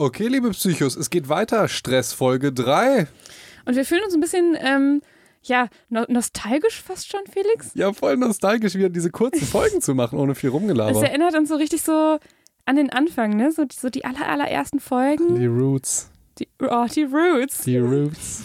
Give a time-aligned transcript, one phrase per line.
[0.00, 1.66] Okay, liebe Psychos, es geht weiter.
[1.66, 3.08] Stressfolge 3.
[3.64, 5.02] Und wir fühlen uns ein bisschen, ähm,
[5.42, 7.72] ja, no nostalgisch fast schon, Felix.
[7.74, 11.02] Ja, voll nostalgisch, wieder diese kurzen Folgen zu machen, ohne viel rumgelabert.
[11.02, 12.20] erinnert uns so richtig so
[12.64, 13.50] an den Anfang, ne?
[13.50, 15.34] So, so die aller, allerersten Folgen.
[15.34, 16.08] Die Roots.
[16.38, 17.62] Die, oh, die Roots.
[17.64, 18.42] Die Roots.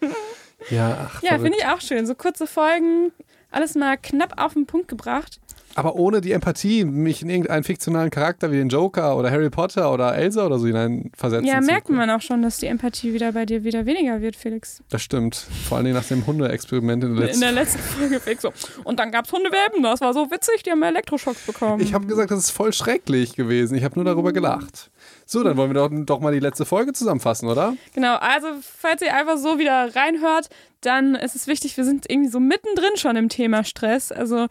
[0.70, 2.06] ja, ach, Ja, finde ich auch schön.
[2.06, 3.12] So kurze Folgen,
[3.50, 5.40] alles mal knapp auf den Punkt gebracht.
[5.76, 9.92] Aber ohne die Empathie, mich in irgendeinen fiktionalen Charakter wie den Joker oder Harry Potter
[9.92, 13.44] oder Elsa oder so hineinversetzen Ja, merkt man auch schon, dass die Empathie wieder bei
[13.44, 14.82] dir wieder weniger wird, Felix.
[14.88, 15.36] Das stimmt.
[15.68, 18.52] Vor allen Dingen nach dem Hundeexperiment in der In letzten der letzten Folge, Felix, so.
[18.84, 21.82] Und dann gab's Hundewelpen, das war so witzig, die haben Elektroschocks bekommen.
[21.82, 23.76] Ich habe gesagt, das ist voll schrecklich gewesen.
[23.76, 24.90] Ich habe nur darüber gelacht.
[25.26, 27.76] So, dann wollen wir doch, doch mal die letzte Folge zusammenfassen, oder?
[27.94, 30.48] Genau, also falls ihr einfach so wieder reinhört,
[30.80, 34.10] dann ist es wichtig, wir sind irgendwie so mittendrin schon im Thema Stress.
[34.10, 34.46] Also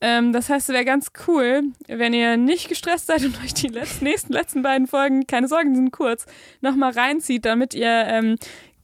[0.00, 3.68] ähm, das heißt, es wäre ganz cool, wenn ihr nicht gestresst seid und euch die
[3.68, 6.26] letzten, nächsten letzten beiden Folgen, keine Sorgen, die sind kurz,
[6.60, 8.36] nochmal reinzieht, damit ihr ähm,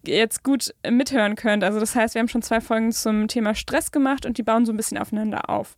[0.06, 1.64] jetzt gut mithören könnt.
[1.64, 4.66] Also das heißt, wir haben schon zwei Folgen zum Thema Stress gemacht und die bauen
[4.66, 5.76] so ein bisschen aufeinander auf.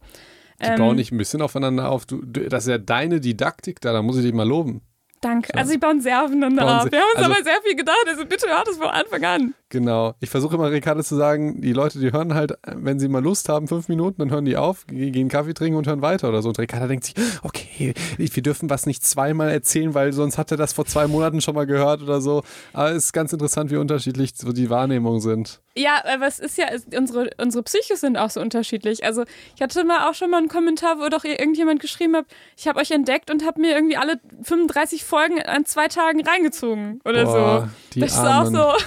[0.61, 2.07] Die bauen nicht ein bisschen aufeinander auf.
[2.07, 4.81] Du, du, das ist ja deine Didaktik da, da muss ich dich mal loben.
[5.21, 5.55] Danke.
[5.55, 6.93] Also sie bauen sehr aufeinander Bauen auf.
[6.93, 9.55] Wir haben uns also- aber sehr viel gedacht, also bitte hört es von Anfang an.
[9.77, 10.15] Genau.
[10.21, 13.49] Ich versuche immer Ricardo zu sagen, die Leute, die hören halt, wenn sie mal Lust
[13.49, 16.41] haben, fünf Minuten, dann hören die auf, ge- gehen Kaffee trinken und hören weiter oder
[16.43, 16.49] so.
[16.49, 20.57] Und Ricardo denkt sich, okay, wir dürfen was nicht zweimal erzählen, weil sonst hat er
[20.57, 22.43] das vor zwei Monaten schon mal gehört oder so.
[22.73, 25.61] Aber es ist ganz interessant, wie unterschiedlich so die Wahrnehmungen sind.
[25.79, 29.05] Ja, aber es ist ja, unsere, unsere Psychos sind auch so unterschiedlich.
[29.05, 29.25] Also
[29.55, 32.25] ich hatte mal auch schon mal einen Kommentar, wo doch irgendjemand geschrieben hat,
[32.57, 37.01] ich habe euch entdeckt und habe mir irgendwie alle 35 Folgen an zwei Tagen reingezogen
[37.05, 38.01] oder Boah, so.
[38.01, 38.55] das Armen.
[38.55, 38.85] ist auch so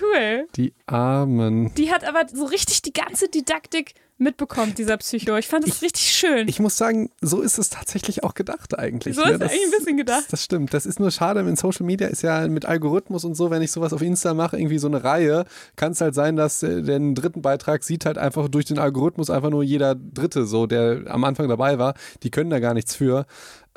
[0.00, 0.48] cool.
[0.56, 1.74] Die Armen.
[1.74, 5.36] Die hat aber so richtig die ganze Didaktik mitbekommen, dieser Psycho.
[5.36, 6.46] Ich fand das richtig schön.
[6.46, 9.16] Ich muss sagen, so ist es tatsächlich auch gedacht eigentlich.
[9.16, 9.32] So ne?
[9.32, 10.22] ist es eigentlich ein bisschen gedacht.
[10.22, 10.72] Das, das stimmt.
[10.72, 13.72] Das ist nur schade, in Social Media ist ja mit Algorithmus und so, wenn ich
[13.72, 15.44] sowas auf Insta mache, irgendwie so eine Reihe,
[15.76, 19.30] kann es halt sein, dass äh, den dritten Beitrag sieht halt einfach durch den Algorithmus
[19.30, 21.94] einfach nur jeder Dritte so, der am Anfang dabei war.
[22.22, 23.26] Die können da gar nichts für.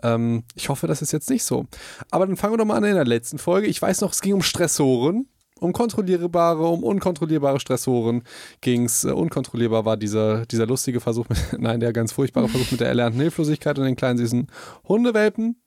[0.04, 1.66] Ähm, ich hoffe, das ist jetzt nicht so.
[2.12, 3.68] Aber dann fangen wir doch mal an in der letzten Folge.
[3.68, 5.28] Ich weiß noch, es ging um Stressoren.
[5.60, 8.24] Um kontrollierbare, um unkontrollierbare Stressoren
[8.62, 9.04] ging es.
[9.04, 12.88] Äh, unkontrollierbar war dieser, dieser lustige Versuch, mit, nein, der ganz furchtbare Versuch mit der
[12.88, 14.48] erlernten Hilflosigkeit und den kleinen süßen
[14.88, 15.62] Hundewelpen.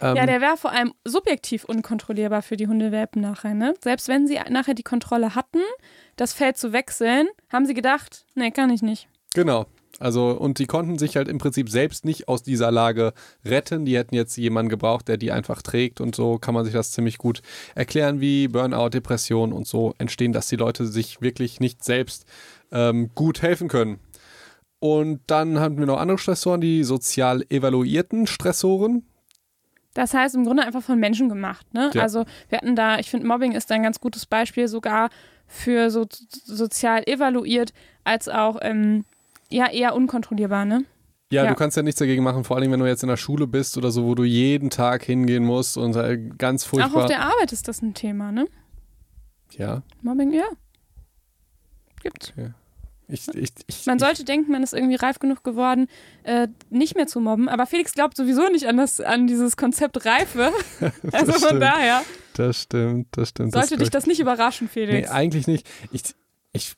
[0.00, 3.74] Ähm, Ja, der wäre vor allem subjektiv unkontrollierbar für die Hundewelpen nachher, ne?
[3.82, 5.60] Selbst wenn sie nachher die Kontrolle hatten,
[6.16, 9.08] das Feld zu wechseln, haben sie gedacht, nee, kann ich nicht.
[9.34, 9.66] Genau.
[9.98, 13.14] Also, und die konnten sich halt im Prinzip selbst nicht aus dieser Lage
[13.44, 13.84] retten.
[13.86, 16.00] Die hätten jetzt jemanden gebraucht, der die einfach trägt.
[16.00, 17.40] Und so kann man sich das ziemlich gut
[17.74, 22.26] erklären, wie Burnout, Depression und so entstehen, dass die Leute sich wirklich nicht selbst
[22.72, 23.98] ähm, gut helfen können.
[24.78, 29.06] Und dann hatten wir noch andere Stressoren, die sozial evaluierten Stressoren.
[29.94, 31.90] Das heißt im Grunde einfach von Menschen gemacht, ne?
[31.94, 32.02] Ja.
[32.02, 35.08] Also wir hatten da, ich finde Mobbing ist ein ganz gutes Beispiel sogar
[35.46, 37.72] für so sozial evaluiert
[38.04, 39.06] als auch ähm,
[39.50, 40.84] ja eher unkontrollierbar, ne?
[41.30, 41.50] Ja, Ja.
[41.50, 43.76] du kannst ja nichts dagegen machen, vor allem wenn du jetzt in der Schule bist
[43.76, 47.02] oder so, wo du jeden Tag hingehen musst und äh, ganz Auch furchtbar.
[47.02, 48.46] auf der Arbeit ist das ein Thema, ne?
[49.56, 50.44] ja, Mobbing, ja.
[52.02, 52.32] Gibt's.
[53.08, 55.86] ich, ich, ich, Man sollte denken, man ist irgendwie reif genug geworden,
[56.24, 57.48] äh, nicht mehr zu mobben.
[57.48, 60.52] Aber Felix glaubt sowieso nicht an, das, an dieses Konzept Reife.
[61.12, 61.62] Also von stimmt.
[61.62, 62.02] daher
[62.34, 63.52] Das stimmt, das stimmt.
[63.52, 65.10] sollte das dich das nicht überraschen, Nee, Felix.
[65.10, 65.66] eigentlich nicht.
[65.90, 66.02] Ich,
[66.52, 66.74] ich,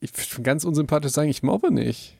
[0.00, 2.16] ich ganz unsympathisch sagen, ich mobbe nicht.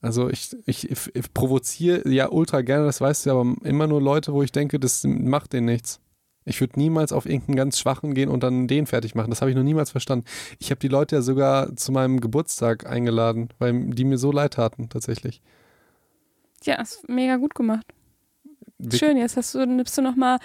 [0.00, 4.32] Also ich, ich, ich, provoziere ja ultra gerne, das weißt du, aber immer nur Leute,
[4.32, 6.00] wo ich denke, das macht denen nichts.
[6.44, 9.30] Ich würde niemals auf irgendeinen ganz Schwachen gehen und dann den fertig machen.
[9.30, 10.26] Das habe ich noch niemals verstanden.
[10.58, 14.54] Ich habe die Leute ja sogar zu meinem Geburtstag eingeladen, weil die mir so leid
[14.54, 15.40] taten, tatsächlich.
[16.64, 17.86] ja, ist mega gut gemacht.
[18.92, 20.38] Schön, jetzt hast du, nimmst du nochmal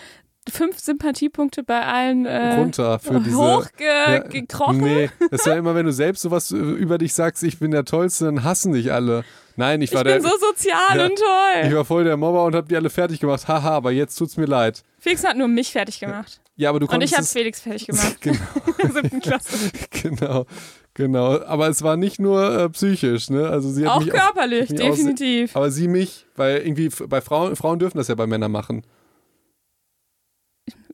[0.51, 3.37] fünf Sympathiepunkte bei allen äh, runter für diese.
[3.37, 4.77] Ja, hochgekrochen.
[4.77, 7.71] Nee, das ist ja immer, wenn du selbst sowas äh, über dich sagst, ich bin
[7.71, 9.23] der Tollste, dann hassen dich alle.
[9.55, 10.21] Nein, ich Ich war bin der.
[10.21, 11.05] so sozial Ja.
[11.05, 11.67] und toll.
[11.67, 13.47] Ich war voll der Mobber und hab die alle fertig gemacht.
[13.47, 14.83] Haha, aber jetzt tut's mir leid.
[14.99, 16.39] Felix hat nur mich fertig gemacht.
[16.55, 18.17] Ja, aber du Und konntest ich habe Felix fertig gemacht.
[18.21, 18.37] genau,
[18.93, 19.71] siebten Klasse.
[20.03, 20.45] genau,
[20.93, 21.39] genau.
[21.41, 23.47] Aber es war nicht nur äh, psychisch, ne?
[23.49, 25.55] Also sie hat Auch mich körperlich, aus- definitiv.
[25.55, 28.83] aber sie mich, weil irgendwie bei Frauen, Frauen dürfen das ja bei Männern machen.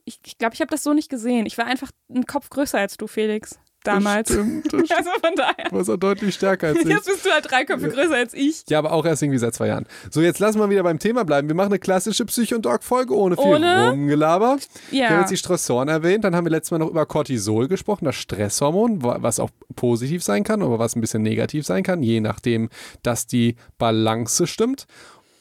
[0.06, 1.46] Ich glaube, ich, glaub, ich habe das so nicht gesehen.
[1.46, 3.58] Ich war einfach einen Kopf größer als du, Felix.
[3.84, 4.28] Damals.
[4.28, 5.68] Das stimmt, das Also von daher.
[5.68, 6.86] Du warst auch deutlich stärker als ich.
[6.86, 8.64] Jetzt bist du halt drei Köpfe größer als ich.
[8.70, 9.84] Ja, aber auch erst irgendwie seit zwei Jahren.
[10.10, 11.48] So, jetzt lassen wir wieder beim Thema bleiben.
[11.48, 13.90] Wir machen eine klassische Psych- und Dog-Folge ohne viel Ohne?
[13.90, 14.56] Rumgelaber.
[14.90, 15.20] Wir haben Ja.
[15.20, 16.24] jetzt die Stressoren erwähnt.
[16.24, 20.22] Dann haben wir letztes Mal noch über Cortisol gesprochen, das Stresshormon, wa- was auch positiv
[20.24, 22.70] sein kann, aber was ein bisschen negativ sein kann, je nachdem,
[23.02, 24.86] dass die Balance stimmt.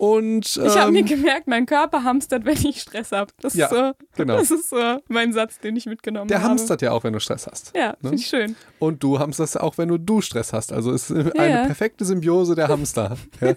[0.04, 3.32] Und Ich habe mir ähm, gemerkt, mein Körper hamstert, wenn ich Stress habe.
[3.40, 4.36] Das, Ja, ist so, genau.
[4.36, 6.50] das ist so mein Satz, den ich mitgenommen der habe.
[6.50, 7.72] hamstert ja auch, wenn du Stress hast.
[7.74, 7.98] Ja, ne?
[8.02, 8.58] finde ich schön.
[8.80, 10.74] Und du hamsterst auch, wenn du, du Stress hast.
[10.74, 11.66] Also es ist eine ja.
[11.68, 13.16] perfekte Symbiose der Hamster.
[13.42, 13.56] Ja.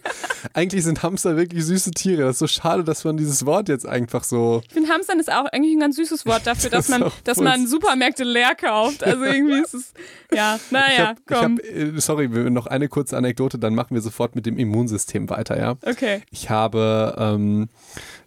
[0.52, 2.22] Eigentlich sind Hamster wirklich süße Tiere.
[2.22, 4.62] Das ist so schade, dass man dieses Wort jetzt einfach so.
[4.66, 7.38] Ich finde, Hamstern ist auch eigentlich ein ganz süßes Wort dafür, Das dass man, dass
[7.38, 9.04] man Supermärkte leer kauft.
[9.04, 9.92] Also irgendwie ist es,
[10.32, 11.58] ja, naja, komm.
[11.58, 15.58] hab, äh, sorry, noch eine kurze Anekdote, dann machen wir sofort mit dem Immunsystem weiter,
[15.58, 15.76] ja.
[15.82, 16.22] Okay.
[16.36, 17.68] Ich habe ähm,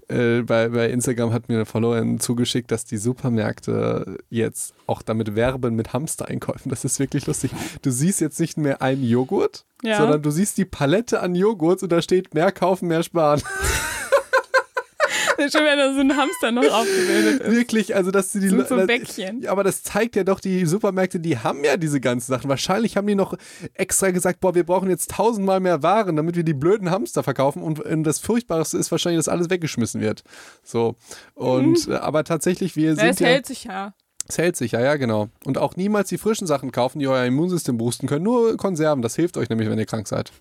[0.08, 5.36] äh, bei, bei Instagram hat mir eine Followerin zugeschickt, dass die Supermärkte jetzt auch damit
[5.36, 6.72] werben mit Hamstereinkäufen.
[6.72, 7.52] Das ist wirklich lustig.
[7.84, 9.98] Du siehst jetzt nicht mehr einen Joghurt, Ja.
[9.98, 13.42] sondern du siehst die Palette an Joghurts und da steht mehr kaufen, mehr sparen.
[15.40, 17.52] Schon wieder so ein Hamster noch aufgebildet ist.
[17.52, 19.48] Wirklich, also dass sie die Sind so Le- Bäckchen.
[19.48, 22.50] Aber das zeigt ja doch, die Supermärkte, die haben ja diese ganzen Sachen.
[22.50, 23.36] Wahrscheinlich haben die noch
[23.74, 27.64] extra gesagt, boah, wir brauchen jetzt tausendmal mehr Waren, damit wir die blöden Hamster verkaufen.
[27.64, 30.24] Und äh, das Furchtbarste ist wahrscheinlich, dass alles weggeschmissen wird.
[30.64, 30.96] So.
[31.36, 33.28] Und äh, aber tatsächlich, wir Ja, sind es ja.
[33.28, 33.94] hält sich ja.
[34.28, 35.30] Es hält sich, ja, ja, genau.
[35.44, 38.24] Und auch niemals die frischen Sachen kaufen, die euer Immunsystem boosten können.
[38.24, 40.32] Nur Konserven, das hilft euch nämlich, wenn ihr krank seid.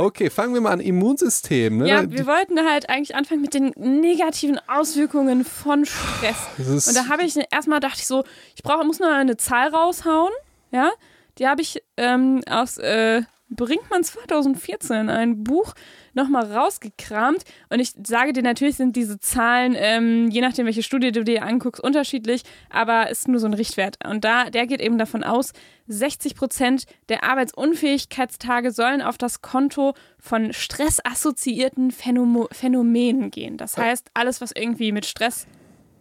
[0.00, 0.80] Okay, fangen wir mal an.
[0.80, 1.78] Immunsystem.
[1.78, 1.88] Ne?
[1.88, 6.88] Ja, wir wollten halt eigentlich anfangen mit den negativen Auswirkungen von Stress.
[6.88, 8.24] Und da habe ich erstmal dachte ich so,
[8.54, 10.32] ich brauche, muss nur eine Zahl raushauen.
[10.72, 10.90] Ja,
[11.38, 15.74] die habe ich ähm, aus äh, Brinkmann 2014, ein Buch,
[16.14, 17.44] nochmal rausgekramt.
[17.68, 21.44] Und ich sage dir, natürlich sind diese Zahlen, ähm, je nachdem, welche Studie du dir
[21.44, 23.96] anguckst, unterschiedlich, aber ist nur so ein Richtwert.
[24.06, 25.52] Und da, der geht eben davon aus,
[25.86, 33.56] 60 Prozent der Arbeitsunfähigkeitstage sollen auf das Konto von stressassoziierten Phänomo Phänomenen gehen.
[33.56, 35.46] Das heißt, alles, was irgendwie mit Stress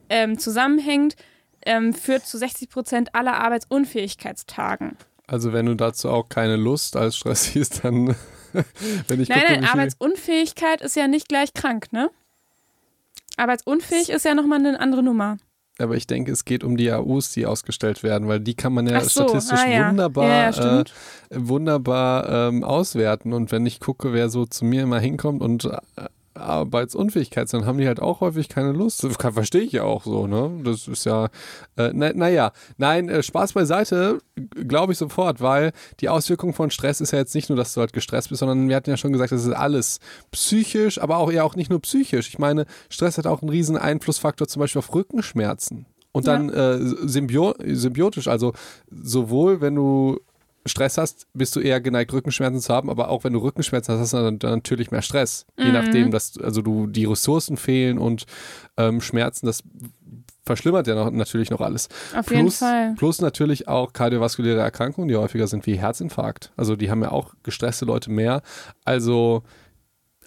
[0.10, 1.16] ähm, zusammenhängt,
[1.66, 4.98] ähm, führt zu 60 Prozent aller Arbeitsunfähigkeitstagen.
[5.28, 8.16] also wenn du dazu auch keine Lust als Stress siehst, dann
[9.08, 12.10] wenn ich Nein, gucke, nein, Arbeitsunfähigkeit ist ja nicht gleich krank, ne?
[13.38, 15.38] Arbeitsunfähig ist ja nochmal eine andere Nummer.
[15.80, 18.86] Aber ich denke, es geht um die AUs, die ausgestellt werden, weil die kann man
[18.86, 19.90] ja so, statistisch ah, ja.
[19.90, 20.86] wunderbar, Ja, ja, äh,
[21.34, 23.32] wunderbar ähm, auswerten.
[23.32, 25.70] Und wenn ich gucke, wer so zu mir immer hinkommt und
[26.40, 29.06] äh, Arbeitsunfähigkeit, dann haben die halt auch häufig keine Lust.
[29.20, 30.52] Verstehe ich ja auch so, ne?
[30.64, 31.26] Das ist ja,
[31.78, 34.20] äh, na, naja, nein, äh, Spaß beiseite,
[34.68, 37.82] glaube ich sofort, weil die Auswirkung von Stress ist ja jetzt nicht nur, dass du
[37.82, 40.00] halt gestresst bist, sondern wir hatten ja schon gesagt, das ist alles
[40.32, 42.30] psychisch, aber auch ja auch nicht nur psychisch.
[42.30, 45.86] Ich meine, Stress hat auch einen riesen Einflussfaktor zum Beispiel auf Rückenschmerzen.
[46.12, 46.34] Und Ja.
[46.34, 48.54] dann äh, symbio symbiotisch, also
[48.90, 50.20] sowohl wenn du
[50.66, 54.02] Stress hast, bist du eher geneigt, Rückenschmerzen zu haben, aber auch wenn du Rückenschmerzen hast,
[54.02, 55.46] hast du dann, natürlich mehr Stress.
[55.58, 55.72] Je Mhm.
[55.74, 58.26] nachdem, dass also du die Ressourcen fehlen und
[58.78, 59.64] ähm, Schmerzen, das
[60.46, 61.90] verschlimmert ja noch, natürlich noch alles.
[62.16, 62.94] Auf jeden Plus, Fall.
[62.98, 66.52] plus natürlich auch kardiovaskuläre Erkrankungen, die häufiger sind wie Herzinfarkt.
[66.58, 68.42] Also die haben ja auch gestresste Leute mehr.
[68.84, 69.44] Also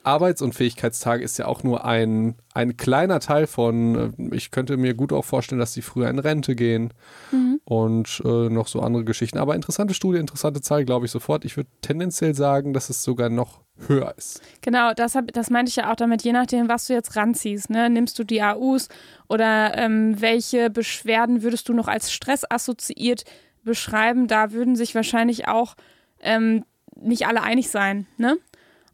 [0.04, 5.12] Arbeitsunfähigkeitstage ist ja auch nur ein, ein kleiner Teil von, äh, ich könnte mir gut
[5.12, 6.92] auch vorstellen, dass die früher in Rente gehen
[7.30, 7.60] Mhm.
[7.64, 9.38] und äh, noch so andere Geschichten.
[9.38, 11.44] Aber interessante Studie, interessante Zahl, glaube ich sofort.
[11.44, 14.42] Ich würde tendenziell sagen, dass es sogar noch höher ist.
[14.60, 17.70] Genau, das, hab, das meinte ich ja auch damit, je nachdem, was du jetzt ranziehst.
[17.70, 17.88] Ne?
[17.90, 18.88] Nimmst du die AUs
[19.28, 23.24] oder ähm, welche Beschwerden würdest du noch als Stress assoziiert
[23.64, 24.28] beschreiben?
[24.28, 25.74] Da würden sich wahrscheinlich auch
[26.20, 26.64] ähm,
[27.00, 28.06] nicht alle einig sein.
[28.18, 28.36] Ne?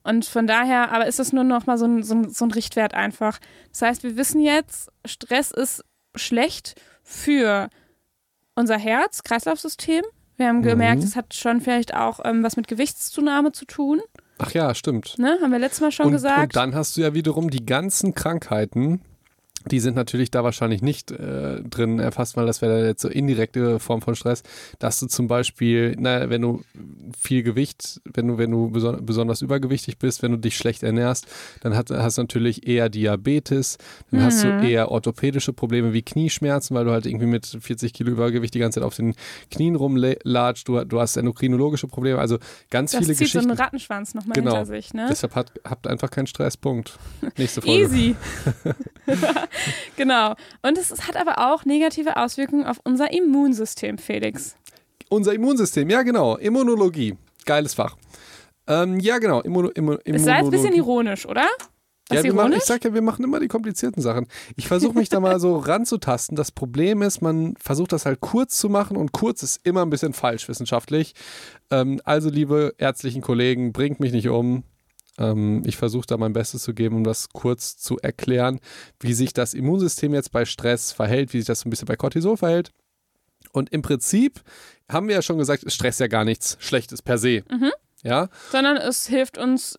[0.03, 2.51] Und von daher, aber ist das nur noch mal so ein, so, ein, so ein
[2.51, 3.39] Richtwert einfach.
[3.73, 5.85] Das heißt, wir wissen jetzt, Stress ist
[6.15, 7.69] schlecht für
[8.55, 10.03] unser Herz, Kreislaufsystem.
[10.37, 11.07] Wir haben gemerkt, Mhm.
[11.09, 14.01] es hat schon vielleicht auch ähm, was mit Gewichtszunahme zu tun.
[14.39, 15.19] Ach ja, stimmt.
[15.19, 15.37] Ne?
[15.43, 16.39] Haben wir letztes Mal schon und, gesagt.
[16.43, 19.03] und dann hast du ja wiederum die ganzen Krankheiten,
[19.67, 23.79] die sind natürlich da wahrscheinlich nicht äh, drin erfasst, weil das wäre jetzt so indirekte
[23.81, 24.43] Form von Stress,
[24.79, 26.63] dass du zum Beispiel, na, wenn du
[27.19, 31.27] viel Gewicht, wenn du, wenn du beson besonders übergewichtig bist, wenn du dich schlecht ernährst,
[31.63, 33.79] dann hat, hast du natürlich eher Diabetes,
[34.11, 34.63] dann hast du Mhm.
[34.65, 38.81] eher orthopädische Probleme wie Knieschmerzen, weil du halt irgendwie mit 40 Kilo Übergewicht die ganze
[38.81, 39.15] Zeit auf den
[39.51, 42.39] Knien rumlatscht, du, du hast endokrinologische Probleme, also
[42.71, 43.51] ganz das viele zieht so Geschichten.
[43.51, 44.53] einen Rattenschwanz nochmal Genau.
[44.53, 44.95] hinter sich.
[44.95, 45.07] Ne?
[45.11, 46.57] Deshalb hat, habt einfach keinen Stress.
[46.57, 46.99] Punkt.
[47.37, 47.83] Nächste Folge.
[47.85, 48.17] Easy.
[49.97, 50.35] genau.
[50.63, 54.57] Und es, es hat aber auch negative Auswirkungen auf unser Immunsystem, Felix.
[55.09, 56.37] Unser Immunsystem, ja genau.
[56.37, 57.17] Immunologie.
[57.47, 57.97] Geiles Fach.
[58.67, 59.41] Ähm, ja, genau.
[59.41, 60.79] Immuno, Immu, Es sei jetzt ein bisschen Immunologie.
[60.79, 61.47] ironisch, oder?
[62.11, 64.27] Was Ja, machen, ich sag ja, wir machen immer die komplizierten Sachen.
[64.57, 66.37] Ich versuche mich da mal so ranzutasten.
[66.37, 69.91] Das Problem ist, man versucht das halt kurz zu machen und kurz ist immer ein
[69.91, 71.15] bisschen falsch wissenschaftlich.
[71.71, 74.65] Ähm, also, liebe ärztlichen Kollegen, bringt mich nicht um.
[75.19, 78.61] Ähm, ich versuche da mein Bestes zu geben, um das kurz zu erklären,
[79.01, 81.97] wie sich das Immunsystem jetzt bei Stress verhält, wie sich das so ein bisschen bei
[81.97, 82.71] Cortisol verhält.
[83.53, 84.41] Und im Prinzip
[84.91, 87.43] haben wir ja schon gesagt, ist Stress ja gar nichts Schlechtes per se.
[87.51, 87.71] Mhm.
[88.05, 89.79] Ja, Sondern es hilft uns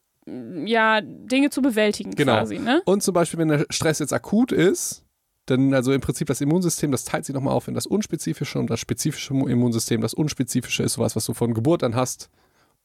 [0.65, 2.38] ja, Dinge zu bewältigen Genau.
[2.38, 2.81] quasi, ne?
[2.86, 5.03] Und zum Beispiel, wenn der Stress jetzt akut ist,
[5.48, 8.69] dann also im Prinzip das Immunsystem, das teilt sich nochmal auf in das unspezifische und
[8.69, 10.01] das spezifische Immunsystem.
[10.01, 12.29] Das unspezifische ist sowas, was du von Geburt an hast.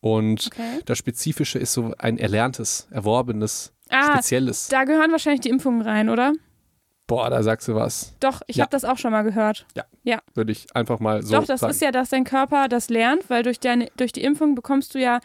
[0.05, 0.81] Und Okay.
[0.85, 4.69] das spezifische ist so ein erlerntes, erworbenes, Ah, spezielles.
[4.69, 6.35] da gehören wahrscheinlich die Impfungen rein, oder?
[7.07, 8.15] Boah, da sagst du was.
[8.21, 8.63] Doch, ich Ja.
[8.65, 9.67] habe das auch schon mal gehört.
[10.35, 11.71] Würde ich einfach mal so Doch, das sagen.
[11.71, 14.99] ist ja, dass dein Körper das lernt, weil durch, deine, durch die Impfung bekommst du
[15.01, 15.21] ja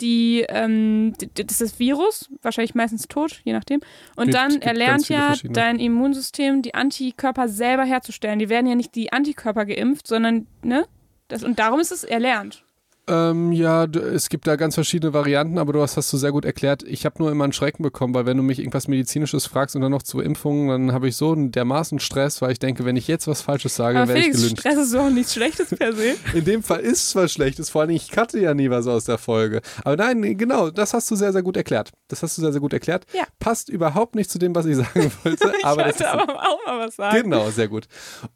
[0.00, 3.80] die, ähm, das ist Virus, wahrscheinlich meistens tot, je nachdem.
[4.16, 8.40] Und Gibt- dann erlernt ja dein Immunsystem, die Antikörper selber herzustellen.
[8.40, 10.86] Die werden ja nicht die Antikörper geimpft, sondern, ne?
[11.28, 12.64] Das, und darum ist es erlernt.
[13.06, 16.46] Ähm, ja, es gibt da ganz verschiedene Varianten, aber du hast, hast du sehr gut
[16.46, 16.82] erklärt.
[16.84, 19.82] Ich habe nur immer einen Schrecken bekommen, weil wenn du mich irgendwas Medizinisches fragst und
[19.82, 22.96] dann noch zu Impfungen, dann habe ich so einen dermaßen Stress, weil ich denke, wenn
[22.96, 24.60] ich jetzt was Falsches sage, werde ich gelünscht.
[24.60, 26.14] Stress ist doch nichts Schlechtes per se.
[26.34, 29.04] In dem Fall ist es was Schlechtes, vor allem ich cutte ja nie was aus
[29.04, 29.60] der Folge.
[29.84, 31.90] Aber nein, genau, das hast du sehr, sehr gut erklärt.
[32.08, 33.04] Das hast du sehr, sehr gut erklärt.
[33.12, 33.24] Ja.
[33.38, 35.52] Passt überhaupt nicht zu dem, was ich sagen wollte.
[35.58, 37.22] Ich aber das wollte aber auch mal was sagen.
[37.24, 37.86] Genau, sehr gut.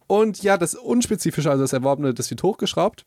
[0.07, 3.07] Und ja, das Unspezifische, also das Erworbene, das wird hochgeschraubt.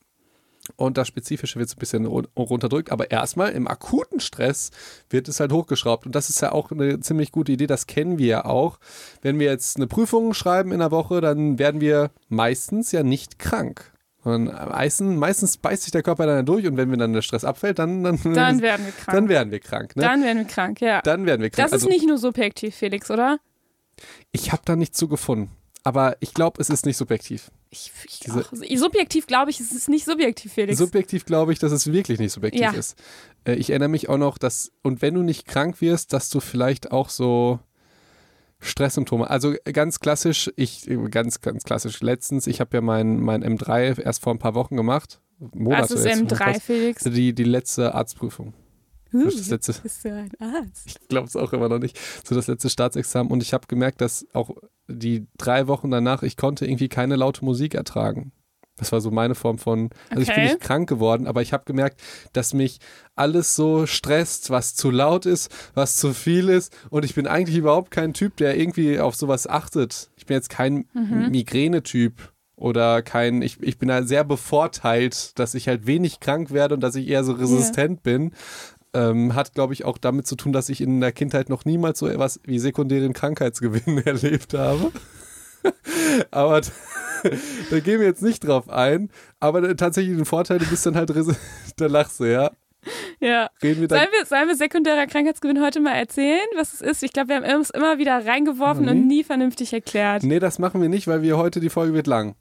[0.75, 2.91] Und das Spezifische wird so ein bisschen run- runterdrückt.
[2.91, 4.71] Aber erstmal im akuten Stress
[5.09, 6.05] wird es halt hochgeschraubt.
[6.05, 7.67] Und das ist ja auch eine ziemlich gute Idee.
[7.67, 8.79] Das kennen wir ja auch.
[9.21, 13.39] Wenn wir jetzt eine Prüfung schreiben in der Woche, dann werden wir meistens ja nicht
[13.39, 13.91] krank.
[14.23, 16.67] Sondern meistens, meistens beißt sich der Körper dann durch.
[16.67, 19.15] Und wenn wir dann der Stress abfällt, dann, dann, Dann werden wir krank.
[19.17, 19.95] dann werden wir krank.
[19.95, 20.03] Ne?
[20.03, 21.01] Dann werden wir krank, ja.
[21.01, 21.65] Dann werden wir krank.
[21.65, 23.39] das Also- ist nicht nur subjektiv, Felix, oder?
[24.31, 25.49] ich habe da nichts zu gefunden.
[25.83, 27.49] Aber ich glaube, es ist nicht subjektiv.
[27.73, 28.51] Ich, ich Diese- auch.
[28.77, 30.77] Subjektiv glaube ich, es ist nicht subjektiv, Felix.
[30.77, 32.71] Subjektiv glaube ich, dass es wirklich nicht subjektiv Ja.
[32.71, 33.01] ist.
[33.45, 36.41] Äh, ich erinnere mich auch noch, dass, und wenn du nicht krank wirst, dass du
[36.41, 37.59] vielleicht auch so
[38.59, 43.99] Stresssymptome, also ganz klassisch, ich, ganz, ganz klassisch, letztens, ich habe ja mein, mein M3
[44.01, 45.19] erst vor ein paar Wochen gemacht.
[45.39, 46.61] Monate Was ist jetzt, M3, fast.
[46.63, 47.03] Felix?
[47.05, 48.53] Die, die letzte Arztprüfung.
[49.13, 50.81] Huh, Das letzte, bist du ein Arzt?
[50.85, 51.99] ich glaube es auch immer noch nicht.
[52.25, 53.31] So das letzte Staatsexamen.
[53.31, 54.51] Und ich habe gemerkt, dass auch
[54.87, 58.31] die drei Wochen danach, ich konnte irgendwie keine laute Musik ertragen.
[58.77, 60.53] Das war so meine Form von, also ich bin Okay.
[60.53, 62.01] nicht krank geworden, aber ich habe gemerkt,
[62.33, 62.79] dass mich
[63.15, 66.75] alles so stresst, was zu laut ist, was zu viel ist.
[66.89, 70.09] Und ich bin eigentlich überhaupt kein Typ, der irgendwie auf sowas achtet.
[70.15, 71.29] Ich bin jetzt kein Mhm.
[71.29, 76.73] Migräne-Typ oder kein, ich, ich bin da sehr bevorteilt, dass ich halt wenig krank werde
[76.75, 78.31] und dass ich eher so resistent bin.
[78.93, 81.99] Ähm, hat, glaube ich, auch damit zu tun, dass ich in der Kindheit noch niemals
[81.99, 84.91] so etwas wie sekundären Krankheitsgewinn erlebt habe.
[86.31, 86.61] Aber
[87.69, 89.09] da gehen wir jetzt nicht drauf ein.
[89.39, 91.09] Aber tatsächlich den Vorteil, du bist dann halt,
[91.77, 92.51] da lachst du, ja.
[93.19, 93.49] Ja.
[93.61, 93.89] Reden wir.
[93.89, 97.03] Sollen wir, sollen wir sekundärer Krankheitsgewinn heute mal erzählen, was es ist?
[97.03, 98.91] Ich glaube, wir haben es immer wieder reingeworfen Nee.
[98.91, 100.23] und nie vernünftig erklärt.
[100.23, 102.35] Nee, das machen wir nicht, weil wir heute, die Folge wird lang.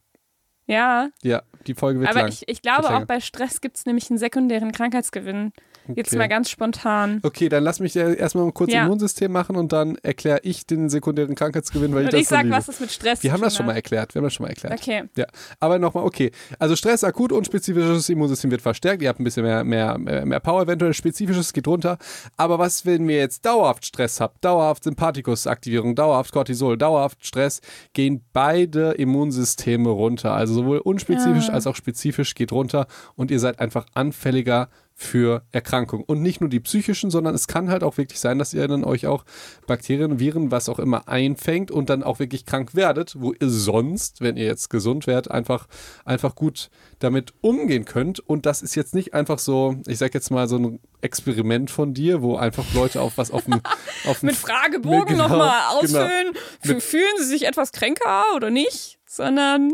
[0.67, 2.29] Ja, Ja, die Folge wird aber lang.
[2.31, 5.53] ich, ich glaube auch bei Stress gibt es nämlich einen sekundären Krankheitsgewinn.
[5.95, 6.19] Jetzt Okay.
[6.19, 7.21] mal ganz spontan.
[7.23, 8.85] Okay, dann lass mich erstmal kurz Ja.
[8.85, 12.35] Immunsystem machen und dann erkläre ich den sekundären Krankheitsgewinn, weil ich Und das ich so
[12.37, 12.57] sag, liebe.
[12.57, 14.15] was es mit Stress Wir haben das schon mal erklärt.
[14.15, 14.81] Wir haben das schon mal erklärt.
[14.81, 15.05] Okay.
[15.17, 15.27] Ja,
[15.59, 16.31] aber nochmal, okay.
[16.59, 19.03] Also Stress, akut und spezifisches Immunsystem wird verstärkt.
[19.03, 21.99] Ihr habt ein bisschen mehr, mehr, mehr mehr Power, eventuell spezifisches geht runter.
[22.37, 27.61] Aber was, wenn wir jetzt dauerhaft Stress habt, dauerhaft Sympathikusaktivierung, dauerhaft Cortisol, dauerhaft Stress,
[27.93, 30.33] gehen beide Immunsysteme runter.
[30.35, 31.55] Also sowohl unspezifisch Ja.
[31.55, 34.69] als auch spezifisch geht runter und ihr seid einfach anfälliger
[35.03, 36.05] für Erkrankungen.
[36.05, 38.85] Und nicht nur die psychischen, sondern es kann halt auch wirklich sein, dass ihr dann
[38.85, 39.25] euch auch
[39.67, 44.21] Bakterien, Viren, was auch immer einfängt und dann auch wirklich krank werdet, wo ihr sonst,
[44.21, 45.69] wenn ihr jetzt gesund werdet, einfach,
[46.05, 48.21] einfach gut damit umgehen könnt.
[48.21, 51.95] Und das ist jetzt nicht einfach so, ich sag jetzt mal so ein Experiment von
[51.95, 53.63] dir, wo einfach Leute auf was auf dem,
[54.07, 55.99] auf Mit Fragebogen Genau, nochmal genau.
[56.03, 56.35] ausfüllen.
[56.63, 58.99] F- Fühlen Sie sich etwas kränker oder nicht?
[59.07, 59.73] Sondern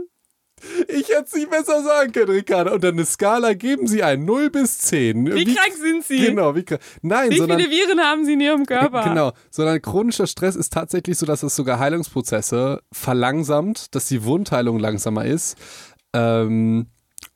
[0.89, 2.75] Ich hätte es nicht besser sagen können, Ricardo.
[2.75, 5.35] Und dann eine Skala geben Sie ein 0 bis 10.
[5.35, 6.19] wie, krank sind Sie?
[6.19, 6.81] Genau, wie krank.
[7.03, 9.05] Nein, Wie sondern viele Viren haben Sie in Ihrem Körper?
[9.07, 14.79] Genau, sondern chronischer Stress ist tatsächlich so, dass es sogar Heilungsprozesse verlangsamt, dass die Wundheilung
[14.79, 15.57] langsamer ist
[16.17, 16.87] ähm,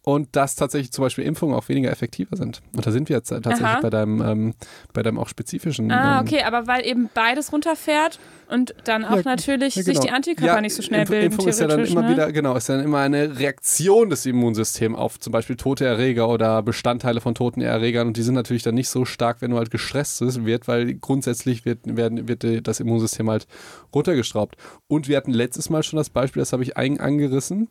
[0.03, 2.63] und dass tatsächlich zum Beispiel Impfungen auch weniger effektiver sind.
[2.75, 3.81] Und da sind wir jetzt tatsächlich Aha.
[3.83, 4.55] bei deinem, ähm,
[4.95, 5.91] bei deinem auch spezifischen.
[5.91, 9.95] Ah, ähm, okay, aber weil eben beides runterfährt und dann auch Ja, natürlich ja, sich
[9.95, 10.07] genau.
[10.07, 11.27] die Antikörper Ja, nicht so schnell Impf- bilden.
[11.27, 12.09] Impfung ist ja dann immer ne?
[12.11, 16.63] wieder, genau, ist dann immer eine Reaktion des Immunsystems auf zum Beispiel tote Erreger oder
[16.63, 19.71] Bestandteile von toten Erregern und die sind natürlich dann nicht so stark, wenn du halt
[19.71, 23.47] gestresst wird, weil grundsätzlich wird, werden, wird das Immunsystem halt
[23.95, 24.57] runtergeschraubt.
[24.89, 27.69] Und wir hatten letztes Mal schon das Beispiel, das habe ich ein, angerissen,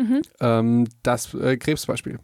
[0.00, 0.22] Mhm.
[0.40, 2.18] ähm, das äh, Krebsbeispiel.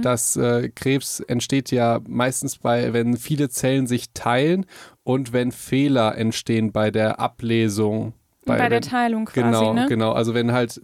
[0.00, 4.64] Das äh, Krebs entsteht ja meistens bei, wenn viele Zellen sich teilen
[5.04, 8.14] und wenn Fehler entstehen bei der Ablesung.
[8.46, 9.84] Bei, der wenn- Teilung quasi, Genau, ne?
[9.86, 10.12] genau.
[10.12, 10.80] Also wenn halt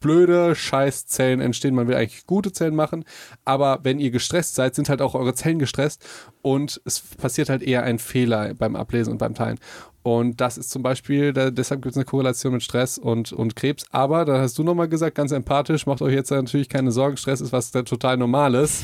[0.00, 1.74] blöde Scheißzellen entstehen.
[1.74, 3.04] Man will eigentlich gute Zellen machen,
[3.44, 6.04] aber wenn ihr gestresst seid, sind halt auch eure Zellen gestresst
[6.42, 9.58] und es passiert halt eher ein Fehler beim Ablesen und beim Teilen.
[10.02, 13.54] Und das ist zum Beispiel, da, deshalb gibt es eine Korrelation mit Stress und, und
[13.54, 13.84] Krebs.
[13.90, 17.18] Aber da hast du nochmal gesagt, ganz empathisch, macht euch jetzt natürlich keine Sorgen.
[17.18, 18.82] Stress ist was total Normales.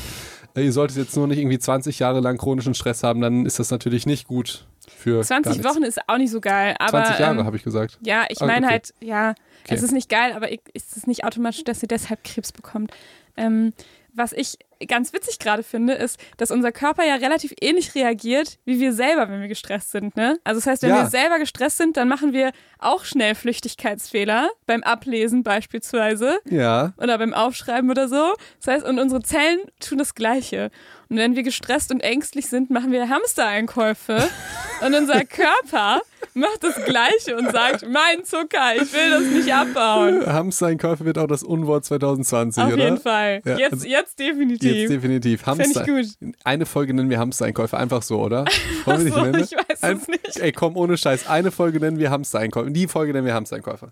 [0.57, 3.71] Ihr solltet jetzt nur nicht irgendwie 20 Jahre lang chronischen Stress haben, dann ist das
[3.71, 5.21] natürlich nicht gut für.
[5.21, 6.75] 20 Wochen ist auch nicht so geil.
[6.79, 7.97] Aber, 20 Jahre, ähm, habe ich gesagt.
[8.01, 8.73] Ja, ich Ah, meine okay.
[8.73, 9.29] halt, ja,
[9.65, 9.75] Okay.
[9.75, 12.91] es ist nicht geil, aber ich- es ist nicht automatisch, dass ihr deshalb Krebs bekommt.
[13.35, 13.73] Ähm,
[14.13, 18.79] was ich ganz witzig gerade finde, ist, dass unser Körper ja relativ ähnlich reagiert, wie
[18.79, 20.15] wir selber, wenn wir gestresst sind.
[20.15, 20.39] Ne?
[20.43, 21.03] Also das heißt, wenn Ja.
[21.03, 26.93] wir selber gestresst sind, dann machen wir auch schnell Flüchtigkeitsfehler, beim Ablesen beispielsweise Ja.
[26.97, 28.33] oder beim Aufschreiben oder so.
[28.63, 30.71] Das heißt, und unsere Zellen tun das Gleiche.
[31.09, 34.27] Und wenn wir gestresst und ängstlich sind, machen wir Hamstereinkäufe
[34.85, 36.01] und unser Körper
[36.33, 40.25] macht das Gleiche und sagt, mein Zucker, ich will das nicht abbauen.
[40.25, 42.83] Hamstereinkäufe wird auch das Unwort 2020, Auf oder?
[42.83, 43.41] jeden Fall.
[43.45, 44.71] Ja, jetzt, also- jetzt definitiv.
[44.75, 45.41] Jetzt definitiv.
[45.43, 45.85] Finde ich Hamster.
[45.85, 46.05] gut.
[46.43, 48.45] Eine Folge nennen wir Hamstereinkäufe, einfach so, oder?
[48.85, 49.43] Wollen wir nicht so, nennen?
[49.43, 50.37] ich weiß Ein, es nicht.
[50.39, 51.27] Ey, komm, ohne Scheiß.
[51.27, 52.66] Eine Folge nennen wir Hamstereinkäufe.
[52.73, 53.91] Die Folge nennen wir Hamstereinkäufe.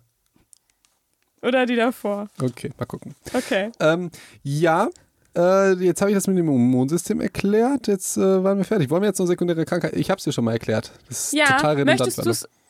[1.41, 2.27] Oder die davor.
[2.41, 3.15] Okay, mal gucken.
[3.34, 3.72] Okay.
[3.79, 4.10] Ähm,
[4.41, 4.89] ja,
[5.38, 7.88] äh, jetzt habe ich das mit dem Immunsystem erklärt.
[7.88, 8.89] Jetzt äh, waren wir fertig.
[8.89, 9.94] Wollen wir jetzt noch sekundäre Krankheit?
[9.96, 10.91] Ich habe es dir schon mal erklärt.
[11.08, 12.00] Das ist Ja, total redundant.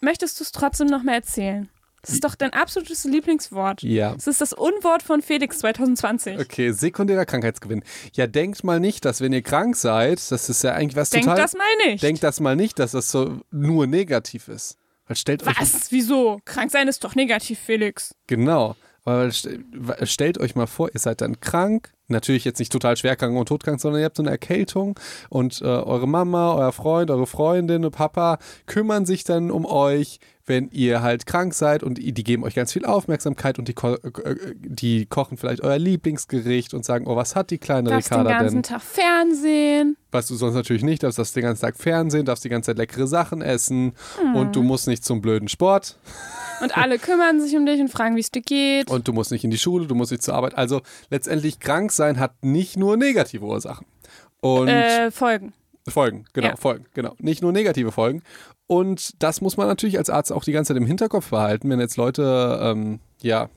[0.01, 1.69] möchtest du es trotzdem noch mal erzählen?
[2.01, 3.81] Das ist doch dein absolutes Lieblingswort.
[3.81, 4.13] Ja.
[4.13, 6.37] Das ist das Unwort von Felix 2020.
[6.39, 7.81] Okay, sekundärer Krankheitsgewinn.
[8.13, 11.23] Ja, denkt mal nicht, dass wenn ihr krank seid, das ist ja eigentlich was Denk
[11.23, 11.37] total.
[11.41, 12.03] das mal nicht.
[12.03, 14.77] denkt das mal nicht, dass das so nur negativ ist.
[15.07, 15.91] Weil stellt euch Was?
[15.91, 16.39] Wieso?
[16.45, 18.15] Krank sein ist doch negativ, Felix.
[18.27, 18.75] Genau.
[19.03, 19.59] Aber st-
[20.05, 21.91] stellt euch mal vor, ihr seid dann krank.
[22.07, 25.61] Natürlich jetzt nicht total schwer krank und todkrank, sondern ihr habt so eine Erkältung und
[25.61, 30.69] äh, eure Mama, euer Freund, eure Freundin, und Papa kümmern sich dann um euch, wenn
[30.69, 34.35] ihr halt krank seid und die geben euch ganz viel Aufmerksamkeit und die, ko äh,
[34.55, 38.39] die kochen vielleicht euer Lieblingsgericht und sagen, oh, was hat die kleine Darfst den Ricarda
[38.39, 38.63] ganzen denn?
[38.63, 39.97] Tag Fernsehen.
[40.11, 42.77] Was du sonst natürlich nicht darfst, darfst den ganzen Tag Fernsehen, darfst die ganze Zeit
[42.77, 44.35] leckere Sachen essen Hm.
[44.35, 45.97] und du musst nicht zum blöden Sport.
[46.61, 48.89] Und alle kümmern sich um dich und fragen, wie es dir geht.
[48.89, 50.55] Und du musst nicht in die Schule, du musst nicht zur Arbeit.
[50.57, 53.85] Also letztendlich krank sein hat nicht nur negative Ursachen.
[54.41, 55.53] Und äh, Folgen.
[55.87, 56.55] Folgen, genau, ja.
[56.55, 57.15] Folgen, genau.
[57.19, 58.23] Nicht nur negative Folgen.
[58.67, 61.79] Und das muss man natürlich als Arzt auch die ganze Zeit im Hinterkopf behalten, wenn
[61.79, 63.49] jetzt Leute, ähm, ja,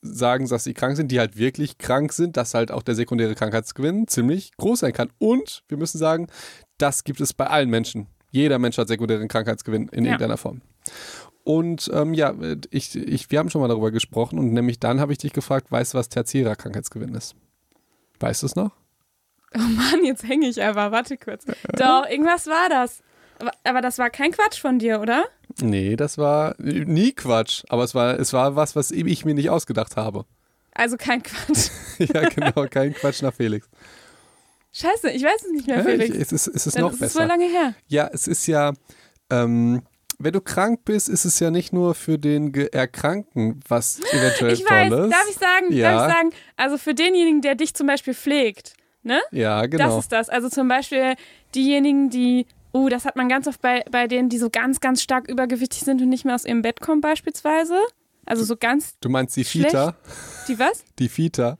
[0.00, 3.34] sagen, dass sie krank sind, die halt wirklich krank sind, dass halt auch der sekundäre
[3.34, 5.10] Krankheitsgewinn ziemlich groß sein kann.
[5.18, 6.28] Und wir müssen sagen,
[6.78, 8.06] das gibt es bei allen Menschen.
[8.30, 10.12] Jeder Mensch hat sekundären Krankheitsgewinn in Ja.
[10.12, 10.60] irgendeiner Form.
[11.44, 12.34] Und ähm, ja,
[12.70, 15.70] ich, ich, wir haben schon mal darüber gesprochen und nämlich dann habe ich dich gefragt,
[15.72, 17.34] weißt du, was tertiärer Krankheitsgewinn ist?
[18.20, 18.70] Weißt du es noch?
[19.54, 20.92] Oh Mann, jetzt hänge ich aber.
[20.92, 21.44] Warte kurz.
[21.76, 23.02] Doch, irgendwas war das.
[23.64, 25.24] Aber, das war kein Quatsch von dir, oder?
[25.60, 29.50] Nee, das war nie Quatsch, aber es war, es war was, was ich mir nicht
[29.50, 30.24] ausgedacht habe.
[30.72, 31.70] Also kein Quatsch.
[31.98, 33.68] ja, genau, kein Quatsch nach Felix.
[34.72, 36.14] Scheiße, ich weiß es nicht mehr, Ja, Felix.
[36.14, 37.26] ich, es ist, es ist Dann noch ist es wohl besser.
[37.26, 37.74] lange her.
[37.88, 38.72] Ja, es ist ja,
[39.30, 39.82] ähm,
[40.18, 44.52] wenn du krank bist, ist es ja nicht nur für den Ge Erkrankten was eventuell
[44.52, 45.10] Ich weiß, Tolles.
[45.10, 45.92] darf ich sagen, Ja.
[45.92, 49.20] darf ich sagen, also für denjenigen, der dich zum Beispiel pflegt, ne?
[49.32, 49.98] Ja, Das genau.
[49.98, 50.28] ist das.
[50.28, 51.14] Also zum Beispiel
[51.54, 52.46] diejenigen, die,
[52.78, 55.80] oh, das hat man ganz oft bei, bei denen, die so ganz, ganz stark übergewichtig
[55.80, 57.78] sind und nicht mehr aus ihrem Bett kommen beispielsweise.
[58.26, 59.70] Also so ganz, Du meinst die Schlecht.
[59.70, 59.94] Fita?
[60.48, 60.84] die was?
[60.98, 61.56] Die Fita.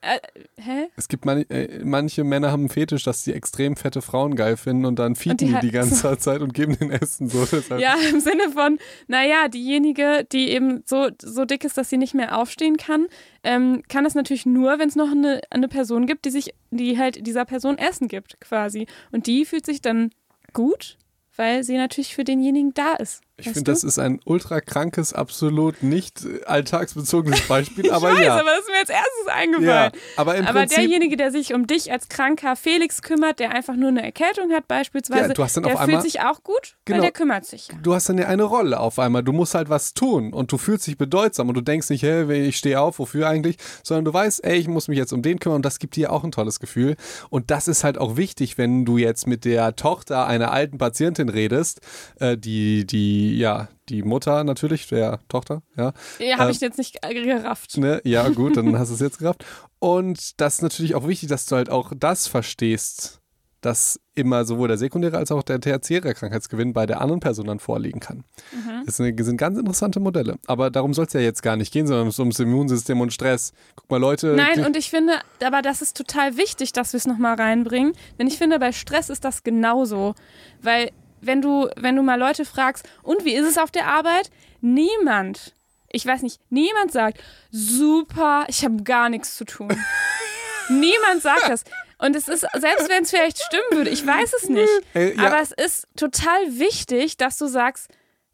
[0.00, 0.20] Äh,
[0.56, 0.88] hä?
[0.96, 4.56] Es gibt man, äh, manche Männer haben einen Fetisch, dass sie extrem fette Frauen geil
[4.56, 7.44] finden und dann fieten die die, die ganze Zeit und geben den Essen so.
[7.44, 7.80] Deshalb.
[7.80, 12.14] Ja, im Sinne von, naja, diejenige, die eben so, so dick ist, dass sie nicht
[12.14, 13.08] mehr aufstehen kann,
[13.42, 16.96] ähm, kann das natürlich nur, wenn es noch eine, eine Person gibt, die sich, die
[16.96, 18.86] halt dieser Person Essen gibt, quasi.
[19.10, 20.10] Und die fühlt sich dann
[20.52, 20.96] gut,
[21.34, 23.22] weil sie natürlich für denjenigen da ist.
[23.40, 28.34] Ich finde, das ist ein ultra krankes, absolut nicht alltagsbezogenes Beispiel, aber ich weiß, ja.
[28.34, 29.32] aber das ist mir als erstes ja.
[29.32, 29.92] eingefallen.
[30.16, 33.76] Aber im aber Prinzip, derjenige, der sich um dich als kranker Felix kümmert, der einfach
[33.76, 36.42] nur eine Erkältung hat beispielsweise, Ja, du hast dann der auf fühlt einmal- sich auch
[36.42, 36.96] gut, Genau.
[36.98, 37.68] weil der kümmert sich.
[37.82, 39.22] du hast dann ja eine Rolle auf einmal.
[39.22, 42.48] Du musst halt was tun und du fühlst dich bedeutsam und du denkst nicht, hey,
[42.48, 45.38] ich stehe auf, wofür eigentlich, sondern du weißt, ey, ich muss mich jetzt um den
[45.38, 46.96] kümmern und das gibt dir auch ein tolles Gefühl.
[47.30, 51.28] Und das ist halt auch wichtig, wenn du jetzt mit der Tochter einer alten Patientin
[51.28, 51.80] redest,
[52.18, 52.84] äh, die,
[53.28, 55.92] die, ja, die Mutter natürlich, der Tochter, ja.
[56.18, 57.76] Ja, habe Ähm, ich jetzt nicht gerafft.
[57.76, 58.00] Ne?
[58.04, 59.44] Ja, gut, dann hast du es jetzt gerafft.
[59.78, 63.20] Und das ist natürlich auch wichtig, dass du halt auch das verstehst,
[63.60, 67.58] dass immer sowohl der sekundäre als auch der tertiäre Krankheitsgewinn bei der anderen Person dann
[67.58, 68.18] vorliegen kann.
[68.52, 68.84] Mhm.
[68.86, 70.36] Das sind, ganz interessante Modelle.
[70.46, 73.52] Aber darum soll es ja jetzt gar nicht gehen, sondern es ums Immunsystem und Stress.
[73.74, 74.34] Guck mal, Leute.
[74.36, 75.14] Nein, und ich finde,
[75.44, 77.92] aber das ist total wichtig, dass wir es nochmal reinbringen.
[78.18, 80.14] Denn ich finde, bei Stress ist das genauso.
[80.62, 84.30] Weil, wenn du, wenn du mal Leute fragst, und wie ist es auf der Arbeit?
[84.60, 85.54] Niemand,
[85.90, 87.18] Ich weiß nicht, niemand sagt,
[87.50, 89.68] super, ich habe gar nichts zu tun.
[90.68, 91.64] niemand sagt das.
[91.98, 94.68] Und es ist, selbst wenn es vielleicht stimmen würde, ich weiß es nicht.
[94.94, 95.26] Äh, ja.
[95.26, 97.88] Aber es ist total wichtig, dass du sagst,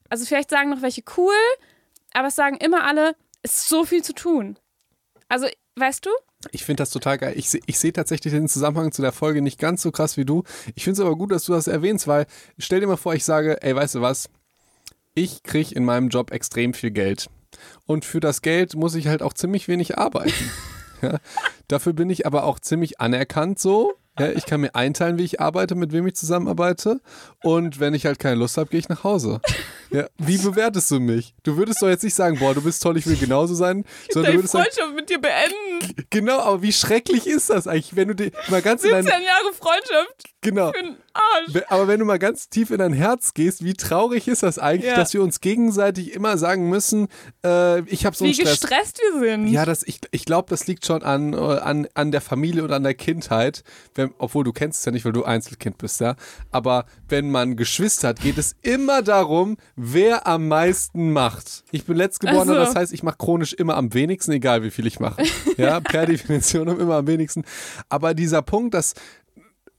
[0.09, 1.35] also vielleicht sagen noch welche cool,
[2.12, 4.59] aber es sagen immer alle, es ist so viel zu tun.
[5.29, 6.11] Also, weißt du?
[6.52, 7.35] Ich finde das total geil.
[7.37, 10.42] Ich, ich sehe tatsächlich den Zusammenhang zu der Folge nicht ganz so krass wie du.
[10.74, 12.26] Ich finde es aber gut, dass du das erwähnst, weil
[12.59, 14.28] stell dir mal vor, ich sage, ey, weißt du was?
[15.14, 17.28] Ich kriege in meinem Job extrem viel Geld.
[17.87, 20.50] Und für das Geld muss ich halt auch ziemlich wenig arbeiten.
[21.02, 21.18] ja.
[21.68, 23.94] Dafür bin ich aber auch ziemlich anerkannt so.
[24.18, 27.00] Ja, ich kann mir einteilen, wie ich arbeite, mit wem ich zusammenarbeite.
[27.42, 29.40] Und wenn ich halt keine Lust habe, gehe ich nach Hause.
[29.90, 31.35] Ja, wie bewertest du mich?
[31.42, 33.85] Du würdest doch jetzt nicht sagen, boah, du bist toll, ich will genauso sein.
[34.11, 36.07] Sondern du Deine würdest sagen, Freundschaft mit dir beenden.
[36.11, 39.22] Genau, aber wie schrecklich ist das eigentlich, wenn du dir mal ganz in 17 dein,
[39.22, 41.62] Jahre Freundschaft genau, für Arsch.
[41.68, 44.90] Aber wenn du mal ganz tief in dein Herz gehst, wie traurig ist das eigentlich,
[44.90, 44.96] Ja.
[44.96, 47.09] dass wir uns gegenseitig immer sagen müssen,
[47.44, 48.61] äh, ich habe so Wie einen Stress.
[48.61, 49.46] gestresst wir sind.
[49.48, 52.72] Ja, das, ich, ich glaube, das liegt schon an, äh, an, an der Familie und
[52.72, 53.62] an der Kindheit.
[53.94, 56.16] Wenn, obwohl du kennst es ja nicht, weil du Einzelkind bist, ja.
[56.50, 61.64] Aber wenn man Geschwister hat, geht es immer darum, wer am meisten macht.
[61.70, 62.64] Ich bin letztgeborener, Ach so.
[62.64, 65.22] das heißt, ich mache chronisch immer am wenigsten, egal wie viel ich mache.
[65.57, 67.44] Ja, per Definition immer am wenigsten.
[67.88, 68.94] Aber dieser Punkt, dass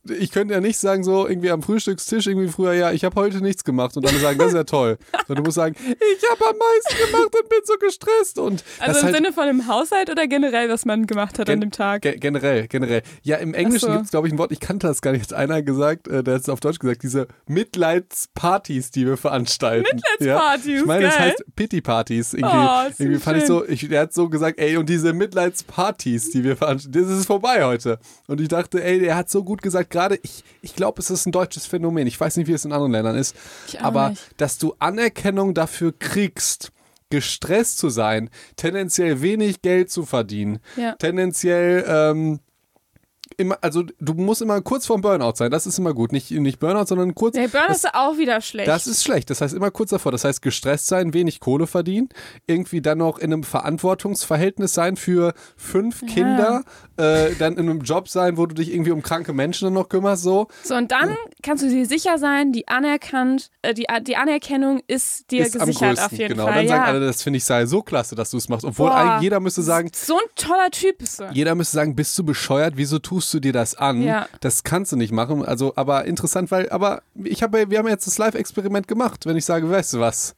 [0.10, 3.42] ich könnte ja nicht sagen, so irgendwie am Frühstückstisch, irgendwie früher, ja, ich habe heute
[3.42, 4.98] nichts gemacht und alle sagen, das ist ja toll.
[5.28, 8.40] Sondern du musst sagen, ich habe am meisten gemacht und bin so gestresst.
[8.40, 11.62] Und Also im halt, Sinne von dem Haushalt oder generell, was man gemacht hat an
[11.62, 12.02] dem Tag?
[12.04, 13.02] Ge generell, generell.
[13.24, 13.92] Ja, im Englischen so.
[13.94, 15.32] gibt es, glaube ich, ein Wort, ich kannte das gar nicht.
[15.32, 19.88] Hat einer gesagt, äh, der hat es auf Deutsch gesagt, diese Mitleidspartys, die wir veranstalten.
[20.20, 20.80] Mitleidspartys, ja?
[20.80, 22.34] Ich meine, das heißt Pity-Partys.
[22.34, 23.48] Irgendwie, Oh, irgendwie fand ich schön.
[23.48, 27.26] so, ich, der hat so gesagt, ey, und diese Mitleidspartys, die wir veranstalten, das ist
[27.26, 28.00] vorbei heute.
[28.28, 31.26] Und ich dachte, ey, der hat so gut gesagt, gerade, ich, ich glaube, es ist
[31.26, 32.06] ein deutsches Phänomen.
[32.06, 33.36] Ich weiß nicht, wie es in anderen Ländern ist.
[33.80, 34.22] Aber nicht.
[34.38, 36.72] dass du Anerkennung dafür kriegst,
[37.10, 40.94] gestresst zu sein, tendenziell wenig Geld zu verdienen, Ja.
[40.96, 42.40] tendenziell ähm,
[43.38, 45.52] immer, also du musst immer kurz vorm Burnout sein.
[45.52, 46.12] Das ist immer gut.
[46.12, 47.36] Nicht, nicht Burnout, sondern kurz.
[47.36, 48.68] Der Burn das, ist auch wieder schlecht.
[48.68, 49.30] das ist schlecht.
[49.30, 50.12] Das heißt immer kurz davor.
[50.12, 52.10] Das heißt gestresst sein, wenig Kohle verdienen,
[52.48, 56.64] irgendwie dann noch in einem Verantwortungsverhältnis sein für fünf Kinder,
[56.98, 59.90] äh, dann in einem Job sein, wo du dich irgendwie um kranke Menschen dann noch
[59.90, 60.48] kümmerst, so.
[60.64, 65.32] so, und dann kannst du dir sicher sein, die anerkannt, äh, die, die Anerkennung ist
[65.32, 66.06] dir ist am gesichert größten.
[66.06, 66.46] auf jeden genau.
[66.46, 66.56] Fall.
[66.56, 66.88] Dann sagen ja.
[66.88, 68.66] alle, das finde ich sei so klasse, dass du es machst.
[68.66, 68.96] Obwohl Boah.
[68.96, 71.30] eigentlich jeder müsste sagen, so ein toller Typ bist du.
[71.32, 72.74] Jeder müsste sagen, bist du bescheuert?
[72.78, 74.02] Wieso tust du dir das an?
[74.02, 74.28] Ja.
[74.40, 75.44] Das kannst du nicht machen.
[75.44, 79.26] Also, aber interessant, weil, aber ich habe, wir haben jetzt das Live-Experiment gemacht.
[79.26, 80.36] Wenn ich sage, weißt du was?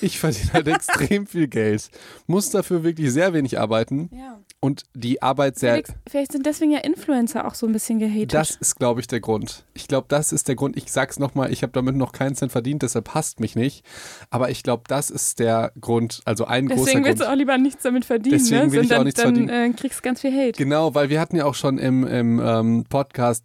[0.00, 1.90] Ich verdiene halt extrem viel Geld,
[2.26, 4.38] muss dafür wirklich sehr wenig arbeiten Ja.
[4.60, 5.74] Und die Arbeit sehr.
[5.74, 8.34] Felix, vielleicht sind deswegen ja Influencer auch so ein bisschen gehatet.
[8.34, 9.64] Das ist, glaube ich, der Grund.
[9.74, 10.76] Ich glaube, das ist der Grund.
[10.76, 13.84] Ich sag's nochmal, ich habe damit noch keinen Cent verdient, deshalb hasst mich nicht.
[14.30, 17.28] Aber ich glaube, das ist der Grund, also ein großer Deswegen willst Grund.
[17.28, 18.72] du auch lieber nichts damit verdienen, Deswegen ne?
[18.72, 19.72] will ich Sondern auch nichts dann verdienen.
[19.72, 20.52] Äh, kriegst du ganz viel Hate.
[20.58, 23.44] Genau, weil wir hatten ja auch schon im, im ähm, Podcast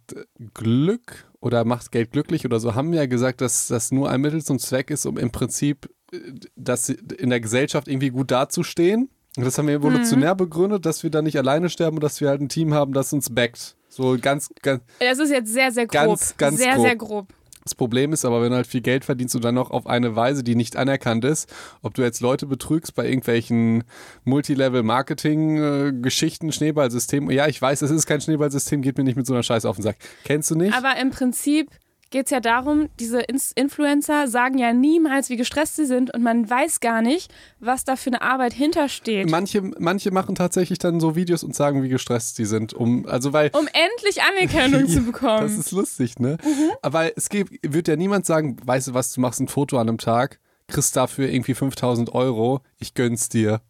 [0.54, 4.20] Glück oder macht Geld glücklich oder so, haben wir ja gesagt, dass das nur ein
[4.20, 6.16] Mittel zum Zweck ist, um im Prinzip äh,
[6.56, 9.10] das in der Gesellschaft irgendwie gut dazustehen.
[9.36, 12.28] Und das haben wir evolutionär begründet, dass wir da nicht alleine sterben und dass wir
[12.28, 13.76] halt ein Team haben, das uns backt.
[13.88, 14.82] So ganz, ganz.
[15.00, 16.06] Es ist jetzt sehr, sehr grob.
[16.06, 16.84] Ganz, ganz sehr, grob.
[16.84, 17.26] sehr grob.
[17.64, 20.14] Das Problem ist aber, wenn du halt viel Geld verdienst und dann noch auf eine
[20.14, 23.84] Weise, die nicht anerkannt ist, ob du jetzt Leute betrügst bei irgendwelchen
[24.24, 27.30] Multilevel-Marketing-Geschichten, Schneeballsystemen.
[27.30, 29.76] Ja, ich weiß, es ist kein Schneeballsystem, geht mir nicht mit so einer Scheiße auf
[29.76, 29.96] den Sack.
[30.24, 30.76] Kennst du nicht?
[30.76, 31.70] Aber im Prinzip
[32.14, 33.24] geht es ja darum, diese
[33.56, 37.96] Influencer sagen ja niemals, wie gestresst sie sind und man weiß gar nicht, was da
[37.96, 39.28] für eine Arbeit hintersteht.
[39.28, 43.32] Manche, manche machen tatsächlich dann so Videos und sagen, wie gestresst sie sind, um, also
[43.32, 43.50] weil.
[43.52, 45.58] um endlich Anerkennung zu Das bekommen.
[45.58, 46.38] ist lustig, ne?
[46.82, 49.88] Aber es gibt, wird ja niemand sagen, weißt du was, du machst ein Foto an
[49.88, 53.60] einem Tag, kriegst dafür irgendwie 5000 Euro, ich gönn's dir.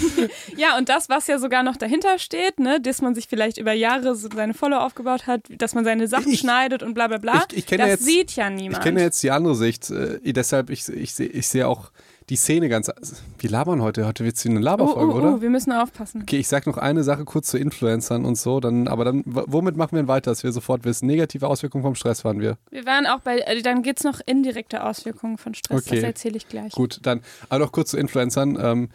[0.56, 3.72] Ja, und das, was ja sogar noch dahinter steht, ne, dass man sich vielleicht über
[3.72, 7.18] Jahre so seine Follow aufgebaut hat, dass man seine Sachen Ich- schneidet und bla bla
[7.18, 8.78] bla, Ich- ich das ja jetzt- sieht ja niemand.
[8.78, 11.90] Ich kenne jetzt die andere Sicht, äh, deshalb, ich, ich sehe ich seh auch
[12.28, 12.90] die Szene ganz.
[13.38, 15.34] Wir labern heute, heute wird es eine oh, Laberfolge, oh, oder?
[15.36, 16.20] oh, wir müssen aufpassen.
[16.22, 19.76] Okay, ich sag noch eine Sache kurz zu Influencern und so, dann, aber dann, womit
[19.78, 21.06] machen wir denn weiter, dass wir sofort wissen?
[21.06, 22.58] Negative Auswirkungen vom Stress waren wir.
[22.70, 25.96] Wir waren auch bei, äh, dann gibt es noch indirekte Auswirkungen von Stress, Okay.
[25.96, 26.72] das erzähle ich gleich.
[26.72, 28.58] Gut, dann, aber noch kurz zu Influencern.
[28.60, 28.88] Ähm,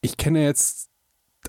[0.00, 0.88] ich kenne jetzt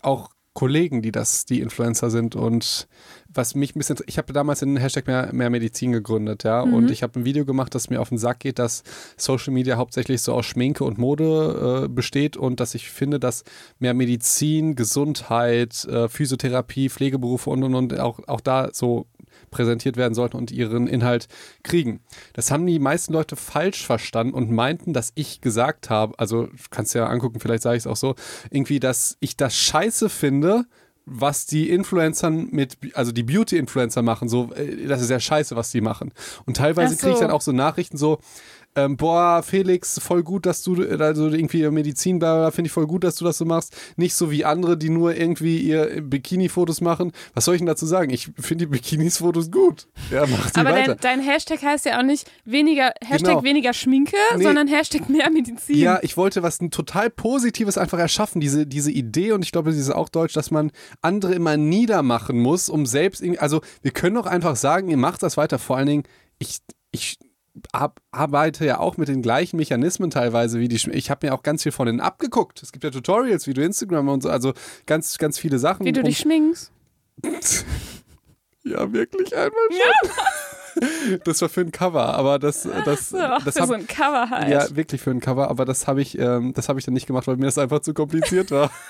[0.02, 2.88] auch Kollegen, die das, die Influencer sind und
[3.32, 6.74] was mich ein bisschen, ich habe damals den Hashtag mehr, mehr Medizin gegründet, ja, Mhm.
[6.74, 8.84] und ich habe ein Video gemacht, das mir auf den Sack geht, dass
[9.16, 13.44] Social Media hauptsächlich so aus Schminke und Mode äh, besteht und dass ich finde, dass
[13.78, 19.06] mehr Medizin, Gesundheit, äh, Physiotherapie, Pflegeberufe und und und auch, auch da so
[19.52, 21.28] präsentiert werden sollten und ihren Inhalt
[21.64, 22.02] kriegen.
[22.34, 26.96] Das haben die meisten Leute falsch verstanden und meinten, dass ich gesagt habe, also kannst
[26.96, 28.16] ja angucken, vielleicht sage ich es auch so,
[28.50, 30.66] irgendwie, dass ich das scheiße finde,
[31.06, 35.72] was die Influencer mit, also die Beauty-Influencer machen, so, äh, das ist ja scheiße, was
[35.72, 36.12] die machen.
[36.46, 37.00] Und teilweise so.
[37.00, 38.20] kriege ich dann auch so Nachrichten so,
[38.86, 42.88] ähm, boah, Felix, voll gut, dass du, also irgendwie Medizin, bla, bla, finde ich voll
[42.88, 43.76] gut, dass du das so machst.
[43.96, 47.12] Nicht so wie andere, die nur irgendwie ihr Bikini-Fotos machen.
[47.34, 48.10] Was soll ich denn dazu sagen?
[48.12, 49.88] Ich finde die Bikinis-Fotos gut.
[50.12, 50.96] Ja, mach die Aber weiter.
[50.96, 53.44] dein, dein Hashtag heißt ja auch nicht weniger, Hashtag Genau.
[53.44, 54.44] weniger Schminke, Nee.
[54.44, 55.78] sondern Hashtag mehr Medizin.
[55.78, 59.72] Ja, ich wollte was ein total Positives einfach erschaffen, diese, diese Idee und ich glaube,
[59.74, 64.16] sie ist auch deutsch, dass man andere immer niedermachen muss, um selbst, also wir können
[64.16, 66.04] doch einfach sagen, ihr macht das weiter, vor allen Dingen,
[66.40, 66.60] ich,
[66.92, 67.18] ich
[68.12, 71.44] arbeite ja auch mit den gleichen Mechanismen teilweise wie die, Schm- ich habe mir auch
[71.44, 74.54] ganz viel von denen abgeguckt, es gibt ja Tutorials, wie du Instagram und so, also
[74.86, 75.86] ganz, ganz viele Sachen.
[75.86, 76.72] Wie du dich schminkst.
[78.64, 80.10] ja, wirklich einmal schon.
[81.26, 84.30] Das war für ein Cover, aber das, das, So, das für hab, so ein Cover
[84.30, 84.50] halt.
[84.50, 87.06] Ja, wirklich für ein Cover, aber das habe ich, ähm, das habe ich dann nicht
[87.08, 88.72] gemacht, weil mir das einfach zu kompliziert war.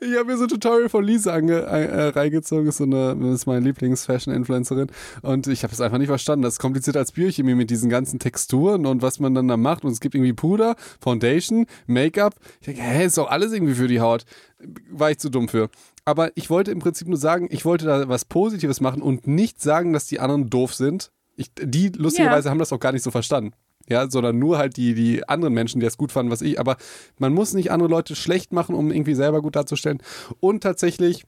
[0.00, 3.46] ich habe mir so ein Tutorial von Lisa ange, äh, reingezogen, ist so eine, ist
[3.46, 4.88] meine Lieblings-Fashion-Influencerin
[5.22, 6.42] und ich habe es einfach nicht verstanden.
[6.42, 9.84] Das ist komplizierter als Biochemie mit diesen ganzen Texturen und was man dann da macht
[9.84, 12.34] und es gibt irgendwie Puder, Foundation, Make-up.
[12.60, 14.24] Ich denke, hä, ist doch alles irgendwie für die Haut.
[14.90, 15.68] War ich zu dumm für.
[16.04, 19.60] Aber ich wollte im Prinzip nur sagen, ich wollte da was Positives machen und nicht
[19.60, 21.10] sagen, dass die anderen doof sind.
[21.36, 23.52] Ich, die lustigerweise haben das auch gar nicht so verstanden.
[23.88, 26.58] Ja, sondern nur halt die, die anderen Menschen, die das gut fanden, was ich.
[26.58, 26.76] Aber
[27.18, 30.02] man muss nicht andere Leute schlecht machen, um irgendwie selber gut darzustellen.
[30.40, 31.24] Und tatsächlich,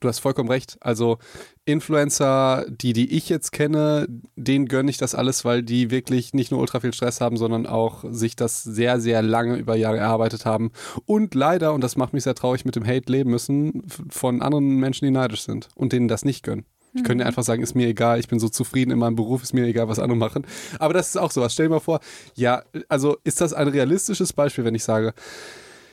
[0.00, 0.76] du hast vollkommen recht.
[0.80, 1.18] Also
[1.64, 6.50] Influencer, die, die ich jetzt kenne, denen gönne ich das alles, weil die wirklich nicht
[6.50, 10.44] nur ultra viel Stress haben, sondern auch sich das sehr, sehr lange über Jahre erarbeitet
[10.44, 10.72] haben.
[11.06, 14.78] Und leider, und das macht mich sehr traurig, mit dem Hate leben müssen von anderen
[14.78, 16.64] Menschen, die neidisch sind und denen das nicht gönnen.
[16.94, 19.54] Ich könnte einfach sagen, ist mir egal, ich bin so zufrieden in meinem Beruf, ist
[19.54, 20.46] mir egal, was andere machen.
[20.78, 21.54] Aber das ist auch sowas.
[21.54, 22.00] Stell dir mal vor,
[22.34, 25.14] ja, also ist das ein realistisches Beispiel, wenn ich sage,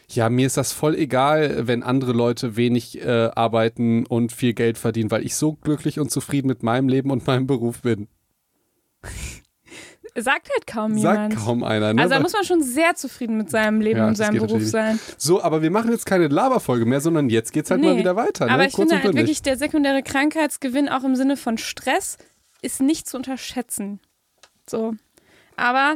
[0.10, 4.78] ja, mir ist das voll egal, wenn andere Leute wenig äh, arbeiten und viel Geld
[4.78, 8.08] verdienen, weil ich so glücklich und zufrieden mit meinem Leben und meinem Beruf bin.
[10.16, 11.36] Sagt halt kaum Sagt jemand.
[11.38, 11.94] kaum einer.
[11.94, 12.02] Ne?
[12.02, 14.72] Also da muss man schon sehr zufrieden mit seinem Leben Ja, und seinem Beruf natürlich
[14.72, 15.00] sein.
[15.18, 18.00] so, aber wir machen jetzt keine Laberfolge mehr, sondern jetzt geht's halt mal Nee.
[18.00, 18.46] wieder weiter.
[18.46, 18.52] Ne?
[18.52, 22.18] Aber ich Kurz finde halt wirklich, der sekundäre Krankheitsgewinn auch im Sinne von Stress
[22.62, 24.00] ist nicht zu unterschätzen.
[24.70, 24.94] So.
[25.56, 25.96] Aber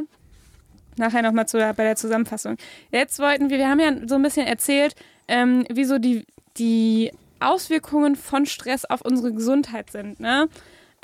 [0.96, 2.56] nachher nochmal bei der Zusammenfassung.
[2.90, 4.94] Jetzt wollten wir, wir haben ja so ein bisschen erzählt,
[5.28, 10.20] ähm, wie so die, die Auswirkungen von Stress auf unsere Gesundheit sind.
[10.20, 10.48] Ne?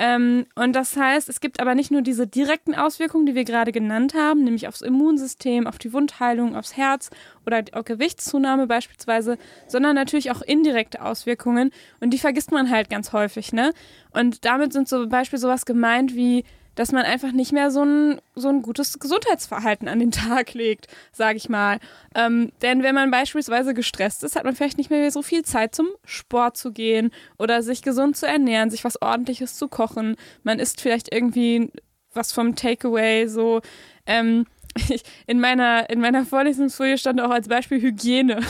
[0.02, 3.70] Ähm, und das heißt, es gibt aber nicht nur diese direkten Auswirkungen, die wir gerade
[3.70, 7.10] genannt haben, nämlich aufs Immunsystem, auf die Wundheilung, aufs Herz
[7.44, 9.36] oder auch Gewichtszunahme beispielsweise,
[9.68, 13.74] sondern natürlich auch indirekte Auswirkungen und die vergisst man halt ganz häufig, ne?
[14.12, 16.46] Und damit sind zum Beispiel sowas gemeint wie
[16.80, 20.86] dass man einfach nicht mehr so ein, so ein gutes Gesundheitsverhalten an den Tag legt,
[21.12, 21.78] sage ich mal.
[22.14, 25.74] Ähm, denn wenn man beispielsweise gestresst ist, hat man vielleicht nicht mehr so viel Zeit
[25.74, 30.16] zum Sport zu gehen oder sich gesund zu ernähren, sich was ordentliches zu kochen.
[30.42, 31.70] Man isst vielleicht irgendwie
[32.14, 33.60] was vom Takeaway, so.
[34.06, 34.46] Ähm,
[34.88, 38.40] ich, in, meiner, in meiner Vorlesungsfolie stand auch als Beispiel Hygiene.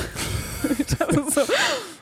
[0.99, 1.41] das ist so,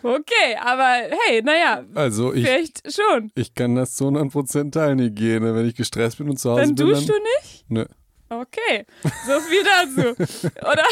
[0.02, 3.30] okay, aber hey, naja, Also ich, vielleicht schon.
[3.34, 5.54] ich kann das zu 100% teilen, Hygiene.
[5.54, 7.22] Wenn ich gestresst bin und zu Hause Dann bin, duschst du dann...
[7.42, 7.64] nicht?
[7.68, 7.84] Nö.
[8.30, 8.84] Okay,
[9.26, 10.50] so viel dazu.
[10.60, 10.84] Oder,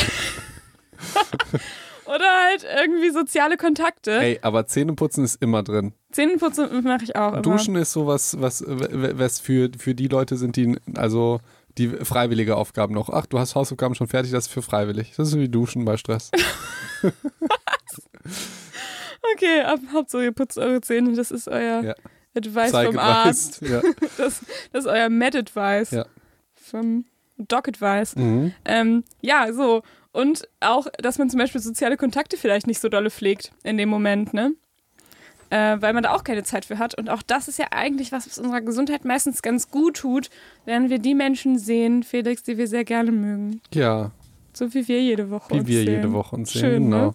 [2.06, 4.12] oder halt irgendwie soziale Kontakte.
[4.18, 5.92] Ey, aber Zähneputzen ist immer drin.
[6.12, 7.42] Zähneputzen mache ich auch immer.
[7.42, 11.40] Duschen ist sowas, was, was für, für die Leute sind, die, also
[11.78, 13.10] die freiwillige Aufgaben noch.
[13.10, 15.12] Ach, du hast Hausaufgaben schon fertig, das ist für freiwillig.
[15.16, 16.30] Das ist wie Duschen bei Stress.
[19.34, 21.12] Okay, ab, Hauptsache ihr putzt eure Zähne.
[21.14, 21.94] Das ist euer Ja.
[22.34, 23.60] Advice Zeig vom Arzt.
[23.68, 23.82] Ja.
[24.18, 24.40] Das,
[24.72, 25.90] das ist euer Med-Advice.
[25.90, 26.06] Ja.
[26.54, 27.04] Vom
[27.38, 28.16] Doc-Advice.
[28.16, 28.52] Mhm.
[28.64, 29.82] Ähm, ja, so.
[30.12, 33.88] Und auch, dass man zum Beispiel soziale Kontakte vielleicht nicht so dolle pflegt in dem
[33.88, 34.52] Moment, ne?
[35.50, 36.96] Äh, weil man da auch keine Zeit für hat.
[36.98, 40.28] Und auch das ist ja eigentlich was, was unserer Gesundheit meistens ganz gut tut,
[40.64, 43.60] wenn wir die Menschen sehen, Felix, die wir sehr gerne mögen.
[43.72, 44.10] ja,
[44.52, 45.94] So wie wir jede Woche wie uns wir sehen.
[45.94, 46.60] jede Woche uns sehen.
[46.60, 47.06] Schön, genau.
[47.06, 47.14] ne?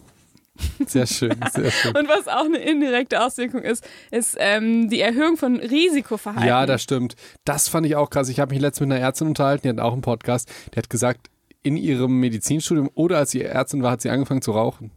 [0.86, 1.96] Sehr schön, sehr schön.
[1.96, 6.48] Und was auch eine indirekte Auswirkung ist, ist ähm, die Erhöhung von Risikoverhalten.
[6.48, 7.16] Ja, das stimmt.
[7.46, 8.30] Das fand ich auch krass.
[8.30, 10.50] Ich habe mich letztens mit einer Ärztin unterhalten, die hat auch einen Podcast.
[10.74, 11.30] Die hat gesagt,
[11.64, 14.92] in ihrem Medizinstudium oder als sie Ärztin war, hat sie angefangen zu rauchen.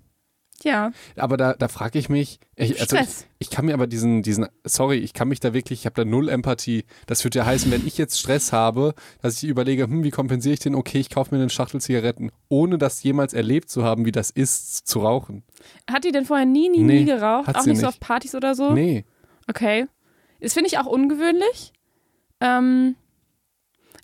[0.64, 0.90] Ja.
[1.16, 4.46] Aber da, da frage ich mich, ich, also ich, ich kann mir aber diesen, diesen,
[4.64, 6.84] sorry, ich kann mich da wirklich, ich habe da null Empathie.
[7.06, 10.54] Das würde ja heißen, wenn ich jetzt Stress habe, dass ich überlege, hm, wie kompensiere
[10.54, 10.74] ich den?
[10.74, 14.30] Okay, ich kaufe mir eine Schachtel Zigaretten, ohne das jemals erlebt zu haben, wie das
[14.30, 15.44] ist, zu rauchen.
[15.90, 17.54] Hat die denn vorher nie, nie, Nee, nie geraucht?
[17.54, 18.72] Auch nicht so auf Partys oder so?
[18.72, 19.04] Nee.
[19.48, 19.86] Okay.
[20.40, 21.72] Das finde ich auch ungewöhnlich.
[22.40, 22.96] Ähm,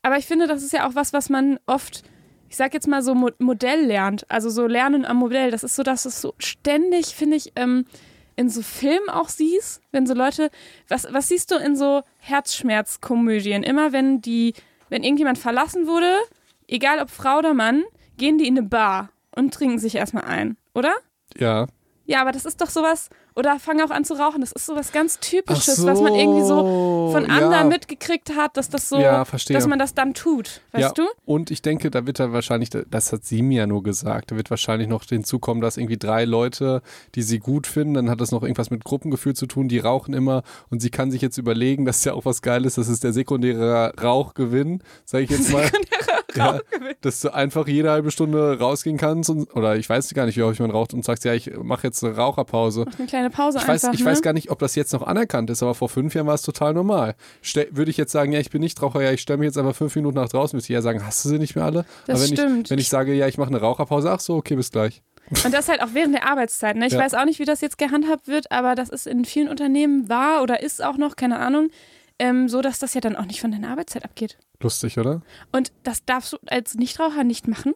[0.02, 2.04] aber ich finde, das ist ja auch was, was man oft,
[2.50, 4.28] ich sag jetzt mal so Mo Modell lernt.
[4.28, 5.52] Also so Lernen am Modell.
[5.52, 7.86] Das ist so, dass es so ständig, finde ich, ähm,
[8.34, 10.50] in so Filmen auch siehst, wenn so Leute,
[10.88, 13.62] was, was siehst du in so Herzschmerzkomödien?
[13.62, 14.54] Immer wenn die,
[14.88, 16.12] wenn irgendjemand verlassen wurde,
[16.66, 17.84] egal ob Frau oder Mann,
[18.16, 20.94] gehen die in eine Bar und trinken sich erstmal ein, oder?
[21.36, 21.66] Ja.
[22.04, 24.92] Ja, aber das ist doch sowas, oder fangen auch an zu rauchen, das ist sowas
[24.92, 27.64] ganz Typisches, so, was man irgendwie so von anderen ja.
[27.64, 31.08] mitgekriegt hat, dass das so, Ja, dass man das dann tut, weißt ja, du?
[31.24, 34.36] Und ich denke, da wird er wahrscheinlich, das hat sie mir ja nur gesagt, da
[34.36, 36.82] wird wahrscheinlich noch hinzukommen, dass irgendwie drei Leute,
[37.14, 40.14] die sie gut finden, dann hat das noch irgendwas mit Gruppengefühl zu tun, die rauchen
[40.14, 43.04] immer und sie kann sich jetzt überlegen, das ist ja auch was Geiles, das ist
[43.04, 45.70] der sekundäre Rauchgewinn, sage ich jetzt mal.
[46.36, 46.60] Ja,
[47.00, 50.42] dass du einfach jede halbe Stunde rausgehen kannst und, oder ich weiß gar nicht, wie
[50.42, 52.84] häufig man raucht und sagst, ja, ich mache jetzt eine Raucherpause.
[52.86, 54.10] Mach eine kleine Pause Ich weiß, einfach, ich ne?
[54.10, 56.42] weiß gar nicht, ob das jetzt noch anerkannt ist, aber vor fünf Jahren war es
[56.42, 57.14] total normal.
[57.42, 59.58] Stell, würde ich jetzt sagen, ja, ich bin nicht Raucher, ja, ich stelle mich jetzt
[59.58, 61.84] einfach fünf Minuten nach draußen, müsste ich ja sagen, hast du sie nicht mehr alle?
[62.06, 62.66] Das aber wenn stimmt.
[62.66, 65.02] Ich, wenn ich sage, ja, ich mache eine Raucherpause, ach so, okay, bis gleich.
[65.44, 66.76] Und das halt auch während der Arbeitszeit.
[66.76, 66.86] Ne?
[66.86, 66.98] Ich Ja.
[66.98, 70.42] weiß auch nicht, wie das jetzt gehandhabt wird, aber das ist in vielen Unternehmen war
[70.42, 71.70] oder ist auch noch, keine Ahnung,
[72.20, 74.38] ähm, so, dass das ja dann auch nicht von deiner Arbeitszeit abgeht.
[74.62, 75.22] Lustig, oder?
[75.52, 77.74] Und das darfst du als Nichtraucher nicht machen.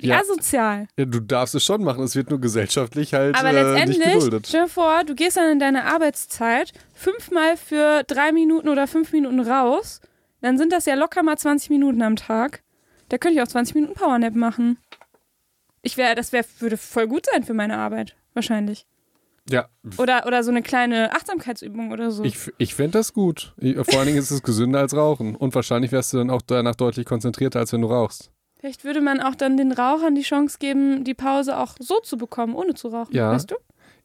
[0.00, 0.18] Ja.
[0.18, 0.88] asozial.
[0.98, 4.14] Ja, du darfst es schon machen, es wird nur gesellschaftlich halt Aber äh, nicht letztendlich,
[4.14, 4.46] geduldet.
[4.48, 9.12] stell dir vor, du gehst dann in deine Arbeitszeit fünfmal für drei Minuten oder fünf
[9.12, 10.00] Minuten raus,
[10.40, 12.64] dann sind das ja locker mal 20 Minuten am Tag.
[13.10, 14.78] Da könnte ich auch 20 Minuten Powernap machen.
[15.82, 18.86] Ich wäre, das wär, würde voll gut sein für meine Arbeit, wahrscheinlich.
[19.50, 19.66] Ja,
[19.98, 22.22] Oder, oder so eine kleine Achtsamkeitsübung oder so.
[22.24, 23.54] ich, ich fände das gut.
[23.58, 25.34] Ich, vor allen Dingen ist es gesünder als Rauchen.
[25.34, 28.30] Und wahrscheinlich wärst du dann auch danach deutlich konzentrierter, als wenn du rauchst.
[28.60, 32.16] Vielleicht würde man auch dann den Rauchern die Chance geben, die Pause auch so zu
[32.16, 33.14] bekommen, ohne zu rauchen.
[33.14, 33.32] Ja.
[33.32, 33.56] Weißt du?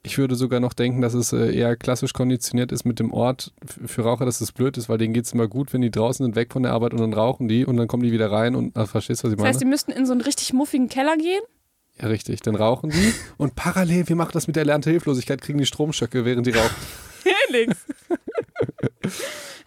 [0.03, 3.53] Ich würde sogar noch denken, dass es äh, eher klassisch konditioniert ist mit dem Ort
[3.65, 6.25] für Raucher, dass es blöd ist, weil denen geht es immer gut, wenn die draußen
[6.25, 8.55] sind, weg von der Arbeit und dann rauchen die und dann kommen die wieder rein
[8.55, 9.49] und ach, verstehst du, was ich Das meine?
[9.53, 11.41] heißt, die müssten in so einen richtig muffigen Keller gehen.
[11.99, 12.41] Ja, richtig.
[12.41, 16.25] Dann rauchen die und parallel, wir machen das mit der erlernten Hilflosigkeit, kriegen die Stromstöcke,
[16.25, 16.75] während die rauchen.
[17.49, 17.75] Felix.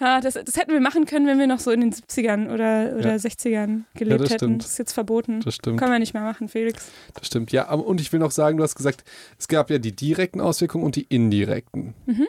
[0.00, 2.96] ja, das, das hätten wir machen können, wenn wir noch so in den 70ern oder,
[2.96, 3.16] oder Ja.
[3.16, 4.38] 60ern gelebt das hätten.
[4.38, 4.62] stimmt.
[4.64, 5.40] Das ist jetzt verboten.
[5.40, 5.78] Das stimmt.
[5.78, 6.90] Können wir nicht mehr machen, Felix.
[7.14, 7.52] Das stimmt.
[7.52, 9.04] Ja, aber- und ich will noch sagen, du hast gesagt,
[9.38, 11.94] es gab ja die direkten Auswirkungen und die indirekten.
[12.06, 12.28] Mhm.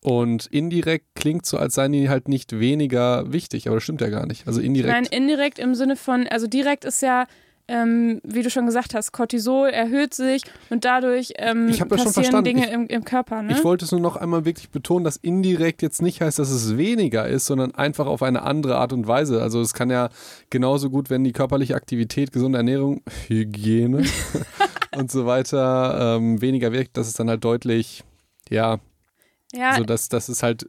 [0.00, 4.08] Und indirekt klingt so, als seien die halt nicht weniger wichtig, aber das stimmt ja
[4.10, 4.46] gar nicht.
[4.46, 4.92] Also indirekt.
[4.92, 7.26] Nein, indirekt im Sinne von, also direkt ist ja,
[7.68, 12.42] ähm, wie du schon gesagt hast, Cortisol erhöht sich und dadurch ähm, das passieren.
[12.42, 13.42] Dinge Ich- im, im Körper.
[13.42, 13.52] Ne?
[13.52, 16.76] Ich wollte es nur noch einmal wirklich betonen, dass indirekt jetzt nicht heißt, dass es
[16.78, 19.42] weniger ist, sondern einfach auf eine andere Art und Weise.
[19.42, 20.08] Also es kann ja
[20.50, 24.02] genauso gut, wenn die körperliche Aktivität, gesunde Ernährung, Hygiene
[24.96, 28.02] und so weiter ähm, weniger wirkt, dass es dann halt deutlich,
[28.48, 28.78] ja,
[29.52, 30.66] ja, so dass, dass es halt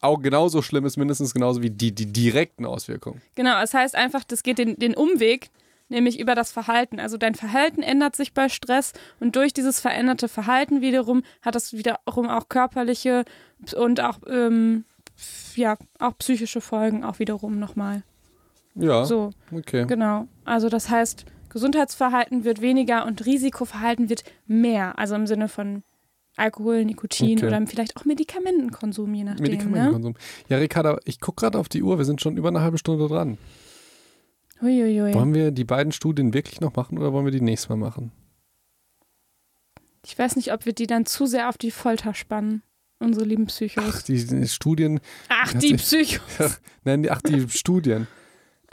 [0.00, 3.20] auch genauso schlimm ist, mindestens genauso wie die, die direkten Auswirkungen.
[3.34, 5.50] Genau, es heißt einfach, das geht den, den Umweg,
[5.92, 6.98] nämlich über das Verhalten.
[6.98, 11.72] Also dein Verhalten ändert sich bei Stress und durch dieses veränderte Verhalten wiederum hat das
[11.72, 13.24] wiederum auch körperliche
[13.76, 14.84] und auch, ähm,
[15.54, 18.02] ja, auch psychische Folgen auch wiederum nochmal.
[18.74, 19.84] Ja, So, okay.
[19.86, 20.26] genau.
[20.44, 24.98] Also das heißt, Gesundheitsverhalten wird weniger und Risikoverhalten wird mehr.
[24.98, 25.82] Also im Sinne von
[26.36, 27.46] Alkohol, Nikotin Okay.
[27.46, 29.44] oder vielleicht auch Medikamentenkonsum, je nachdem.
[29.44, 29.50] Ne?
[29.50, 30.14] Medikamentenkonsum.
[30.48, 33.06] Ja, Ricarda, ich gucke gerade auf die Uhr, wir sind schon über eine halbe Stunde
[33.06, 33.36] dran.
[34.62, 35.12] Uiuiui.
[35.14, 38.12] Wollen wir die beiden Studien wirklich noch machen oder wollen wir die nächstes Mal machen?
[40.04, 42.62] Ich weiß nicht, ob wir die dann zu sehr auf die Folter spannen,
[42.98, 43.84] unsere lieben Psychos.
[43.86, 46.60] Ach, die, die Studien, Ach, die Psychos.
[46.84, 48.08] nein, die, ach, die Studien.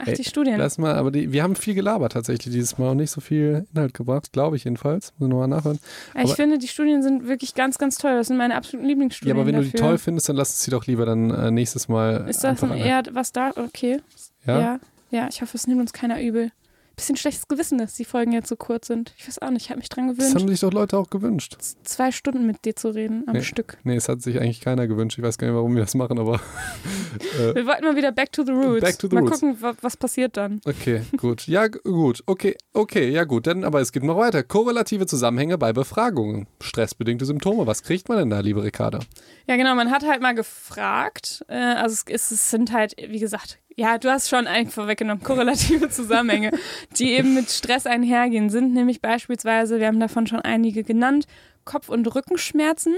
[0.02, 0.56] Ach, Ey, die Studien.
[0.58, 3.66] Lass mal, aber die, wir haben viel gelabert tatsächlich dieses Mal und nicht so viel
[3.74, 5.12] Inhalt gebracht, glaube ich jedenfalls.
[5.18, 5.78] Muss ich nochmal nachhören.
[6.14, 8.12] ich aber- finde, die Studien sind wirklich ganz, ganz toll.
[8.16, 9.36] Das sind meine absoluten Ja, Lieblingsstudien.
[9.36, 9.88] aber wenn du die dafür.
[9.88, 12.26] toll findest, dann lass uns die doch lieber dann äh, nächstes Mal.
[12.30, 13.50] Ist das ein eher was da?
[13.56, 14.00] Okay.
[14.46, 14.60] Ja?
[14.60, 14.80] ja.
[15.10, 16.52] Ja, ich hoffe, es nimmt uns keiner übel.
[16.96, 19.14] Bisschen schlechtes Gewissen, dass die Folgen jetzt so kurz sind.
[19.16, 21.08] Ich weiß auch nicht, ich habe mich dran Das gewöhnt, haben sich doch Leute auch
[21.08, 21.56] gewünscht.
[21.58, 23.42] z- zwei Stunden mit dir zu reden am Nee.
[23.42, 23.78] Stück.
[23.84, 25.16] Nee, es hat sich eigentlich keiner gewünscht.
[25.16, 26.34] Ich weiß gar nicht, warum wir das machen, aber.
[27.38, 28.80] äh, Wir wollten mal wieder back to the roots.
[28.82, 29.40] Back to the mal roots.
[29.40, 30.60] gucken, wa- was passiert dann.
[30.66, 31.46] Okay, gut.
[31.46, 32.22] Ja, gut.
[32.26, 33.46] Okay, okay, ja gut.
[33.46, 34.42] Dann, aber es geht noch weiter.
[34.42, 36.48] Korrelative Zusammenhänge bei Befragungen.
[36.60, 37.66] Stressbedingte Symptome.
[37.66, 38.98] Was kriegt man denn da, liebe Ricarda?
[39.46, 41.44] Ja, genau, man hat halt mal gefragt.
[41.48, 45.88] Äh, also es, es sind halt, wie gesagt, ja, du hast schon eigentlich vorweggenommen, korrelative
[45.88, 46.50] Zusammenhänge,
[46.98, 51.26] die eben mit Stress einhergehen, sind nämlich beispielsweise, wir haben davon schon einige genannt,
[51.64, 52.94] Kopf- und Rückenschmerzen,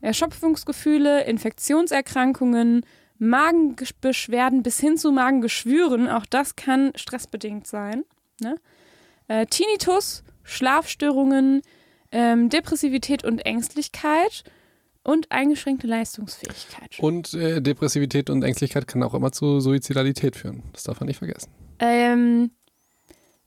[0.00, 2.84] Erschöpfungsgefühle, Infektionserkrankungen,
[3.18, 8.02] Magenbeschwerden bis hin zu Magengeschwüren, auch das kann stressbedingt sein.
[8.40, 8.56] Ne?
[9.28, 11.62] Äh, Tinnitus, Schlafstörungen,
[12.10, 14.42] ähm, Depressivität und Ängstlichkeit
[15.02, 16.98] und eingeschränkte Leistungsfähigkeit.
[16.98, 20.62] Und äh, Depressivität und Ängstlichkeit kann auch immer zu Suizidalität führen.
[20.72, 21.50] Das darf man nicht vergessen.
[21.78, 22.50] Ähm,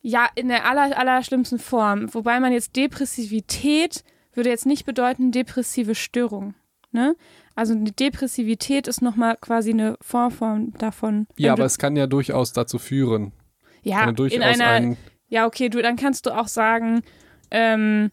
[0.02, 2.14] ja, in der aller, aller schlimmsten Form.
[2.14, 6.56] Wobei man jetzt Depressivität würde jetzt nicht bedeuten depressive Störung.
[6.92, 7.16] Ne?
[7.56, 11.28] Also eine Depressivität ist nochmal quasi eine Vorform davon.
[11.38, 13.34] Ja, aber es kann ja durchaus dazu führen.
[13.84, 14.98] ja, ja in einer, ein,
[15.28, 17.02] ja, okay, du, dann kannst du auch sagen,
[17.50, 18.12] ähm,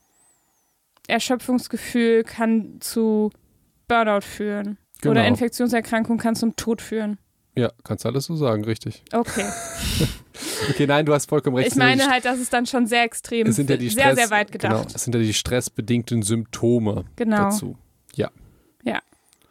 [1.09, 3.30] Erschöpfungsgefühl kann zu
[3.88, 4.78] Burnout führen.
[5.00, 5.12] Genau.
[5.12, 7.18] Oder Infektionserkrankung kann zum Tod führen.
[7.56, 9.02] ja, kannst alles so sagen, richtig.
[9.12, 9.44] Okay.
[10.70, 11.68] Okay, nein, du hast vollkommen recht.
[11.68, 13.88] Ich Es ja meine halt, das ist dann schon sehr extrem, Es sind ja die
[13.88, 14.94] sehr, Stress, sehr weit Genau, gedacht.
[14.94, 17.36] es sind ja die stressbedingten Symptome Genau.
[17.36, 17.76] dazu.
[18.14, 18.30] Ja.
[18.84, 19.00] Ja.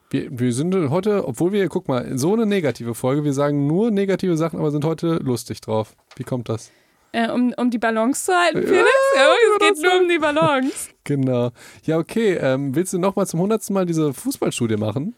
[0.09, 3.91] Wir, wir sind heute, obwohl wir, guck mal, so eine negative Folge, wir sagen nur
[3.91, 5.95] negative Sachen, aber sind heute lustig drauf.
[6.15, 6.71] Wie kommt das?
[7.17, 8.89] Äh, um, um die Balance zu halten, Ja, Felix?
[9.15, 10.89] Ja, es das geht nur um die Balance.
[11.03, 11.51] Genau.
[11.85, 12.33] Ja, okay.
[12.33, 15.15] Ähm, willst du nochmal zum hundertsten Mal diese Fußballstudie machen?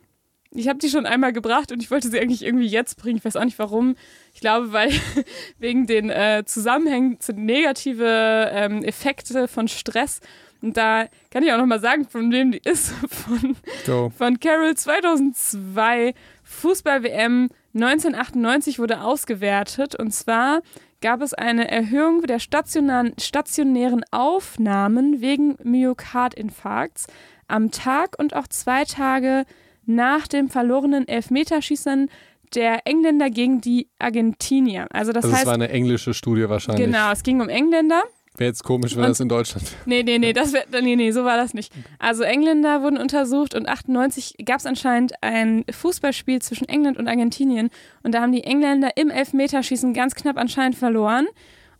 [0.52, 3.18] Ich habe die schon einmal gebracht und ich wollte sie eigentlich irgendwie jetzt bringen.
[3.18, 3.96] Ich weiß auch nicht warum.
[4.34, 4.92] Ich glaube, weil
[5.58, 10.22] wegen den äh, Zusammenhängen zu negative ähm, Effekte von Stress.
[10.62, 12.92] Und da kann ich auch nochmal sagen, von wem die ist.
[13.10, 14.12] Von, Go.
[14.16, 16.14] von Carol 2002.
[16.44, 19.96] Fußball-WM 1998 wurde ausgewertet.
[19.96, 20.62] Und zwar
[21.02, 27.08] gab es eine Erhöhung der stationären, Aufnahmen wegen Myokardinfarkts
[27.48, 29.46] am Tag und auch zwei Tage
[29.86, 32.10] nach dem verlorenen Elfmeterschießen
[32.56, 34.88] der Engländer gegen die Argentinier.
[34.92, 36.86] Also das Also heißt, war eine englische Studie wahrscheinlich.
[36.86, 38.04] genau, es ging um Engländer.
[38.40, 39.66] Wäre jetzt komisch, wenn Und- das in Deutschland.
[39.86, 41.74] Nee, nee, nee, das wär, nee, nee, so war das nicht.
[42.00, 47.70] Also Engländer wurden untersucht und 98 gab es anscheinend ein Fußballspiel zwischen England und Argentinien
[48.04, 51.28] und da haben die Engländer im Elfmeterschießen ganz knapp anscheinend verloren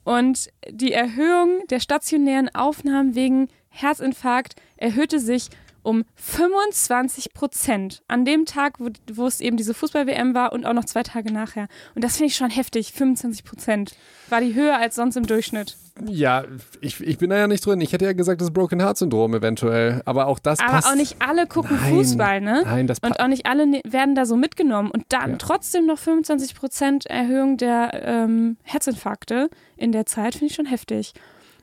[0.04, 5.48] und die Erhöhung der stationären Aufnahmen wegen Herzinfarkt erhöhte sich
[5.82, 10.74] um 25 Prozent an dem Tag, wo, wo es eben diese Fußball-WM war und auch
[10.74, 11.68] noch zwei Tage nachher.
[11.96, 12.92] Und das finde ich schon heftig.
[12.92, 13.96] 25 Prozent
[14.30, 15.78] war die höher als sonst im Durchschnitt.
[16.06, 16.44] Ja,
[16.82, 17.82] ich, ich bin da ja nicht drin.
[17.82, 20.02] Ich hätte ja gesagt, das Broken Heart Syndrom eventuell.
[20.06, 20.88] Aber auch das Aber passt.
[20.88, 22.62] auch nicht alle gucken Nein, Fußball, ne?
[22.66, 23.14] Nein, das passt.
[23.18, 24.92] Und auch nicht alle ne- werden da so mitgenommen.
[24.92, 25.36] Und dann Ja.
[25.38, 31.14] trotzdem noch 25 Prozent Erhöhung der ähm, Herzinfarkte in der Zeit, finde ich schon heftig.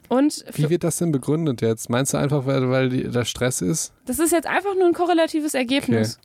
[0.09, 1.91] Und Wie wird das denn begründet jetzt?
[1.91, 3.93] Meinst du einfach, weil, weil die, der Stress ist?
[4.05, 6.21] das ist jetzt einfach nur ein korrelatives Ergebnis.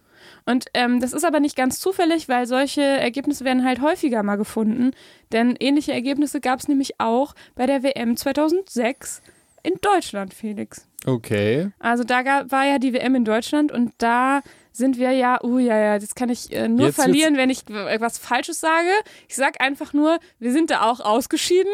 [0.45, 4.37] Und ähm, das ist aber nicht ganz zufällig, weil solche Ergebnisse werden halt häufiger mal
[4.37, 4.91] gefunden.
[5.31, 9.21] Denn ähnliche Ergebnisse gab es nämlich auch bei der WM 2006
[9.63, 10.87] in Deutschland, Felix.
[11.05, 11.71] Okay.
[11.79, 15.59] Also da gab, war ja die WM in Deutschland und da sind wir ja, uh
[15.59, 18.89] ja, ja, das kann ich äh, nur Jetzt verlieren, wenn ich was Falsches sage.
[19.27, 21.73] Ich sag einfach nur, wir sind da auch ausgeschieden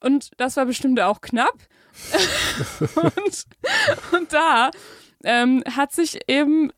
[0.00, 1.54] und das war bestimmt auch knapp.
[2.80, 3.44] und,
[4.12, 4.70] und da
[5.24, 6.72] ähm, hat sich eben,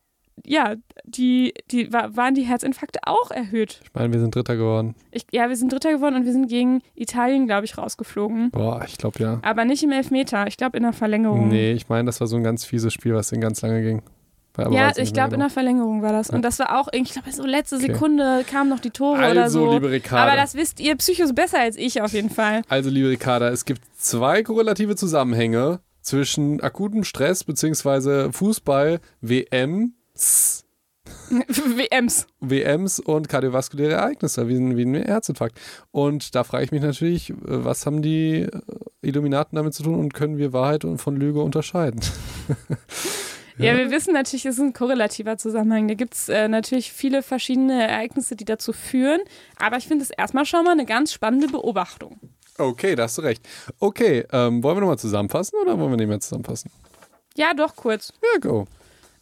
[0.47, 0.75] ja,
[1.05, 3.81] die, die wa- waren die Herzinfarkte auch erhöht.
[3.83, 4.95] Ich meine, wir sind Dritter geworden.
[5.11, 8.51] Ich, ja, wir sind Dritter geworden und wir sind gegen Italien, glaube ich, rausgeflogen.
[8.51, 9.39] Boah, ich glaube ja.
[9.43, 11.49] Aber nicht im Elfmeter, ich glaube in der Verlängerung.
[11.49, 14.03] Nee, ich meine, das war so ein ganz fieses Spiel, was den ganz lange ging.
[14.57, 16.29] Aber ja, ich glaube, in der Verlängerung war das.
[16.29, 16.35] Ja.
[16.37, 17.87] Und das war auch, ich glaube, so letzte Okay.
[17.87, 19.73] Sekunde kamen noch die Tore oder Also, so.
[19.73, 20.31] liebe Ricarda.
[20.31, 22.63] Aber das wisst ihr Psychos besser als ich auf jeden Fall.
[22.69, 28.31] Also, liebe Ricarda, es gibt zwei korrelative Zusammenhänge zwischen akutem Stress bzw.
[28.31, 29.89] Fußball, WMs,
[31.31, 32.27] WMs.
[32.41, 35.61] WMs und kardiovaskuläre Ereignisse, wie ein, wie ein Herzinfarkt.
[35.91, 38.51] Und da frage ich mich natürlich, was haben die äh,
[39.03, 42.01] Illuminaten damit zu tun und können wir Wahrheit und von Lüge unterscheiden?
[43.57, 45.87] Ja, wir wissen natürlich, es ist ein korrelativer Zusammenhang.
[45.87, 49.21] Da gibt es äh, natürlich viele verschiedene Ereignisse, die dazu führen.
[49.61, 52.19] Aber ich finde es erstmal schon mal eine ganz spannende Beobachtung.
[52.59, 53.47] Okay, da hast du recht.
[53.79, 56.71] Okay, ähm, wollen wir nochmal zusammenfassen oder wollen wir nicht mehr zusammenfassen?
[57.37, 58.13] Ja, doch, kurz.
[58.23, 58.67] Ja, go.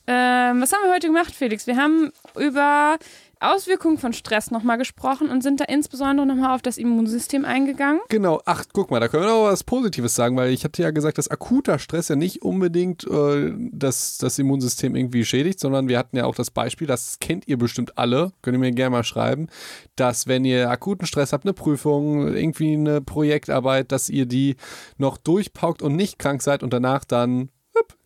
[0.06, 1.66] Ähm, was haben wir heute gemacht, Felix?
[1.66, 2.98] Wir haben über
[3.42, 8.00] Auswirkungen von Stress nochmal gesprochen und sind da insbesondere nochmal auf das Immunsystem eingegangen.
[8.08, 10.90] Genau, ach, guck mal, da können wir noch was Positives sagen, weil ich hatte ja
[10.90, 15.98] gesagt, dass akuter Stress ja nicht unbedingt äh, das, das Immunsystem irgendwie schädigt, sondern wir
[15.98, 19.04] hatten ja auch das Beispiel, das kennt ihr bestimmt alle, könnt ihr mir gerne mal
[19.04, 19.48] schreiben,
[19.96, 24.56] dass wenn ihr akuten Stress habt, eine Prüfung, irgendwie eine Projektarbeit, dass ihr die
[24.98, 27.50] noch durchpaukt und nicht krank seid und danach dann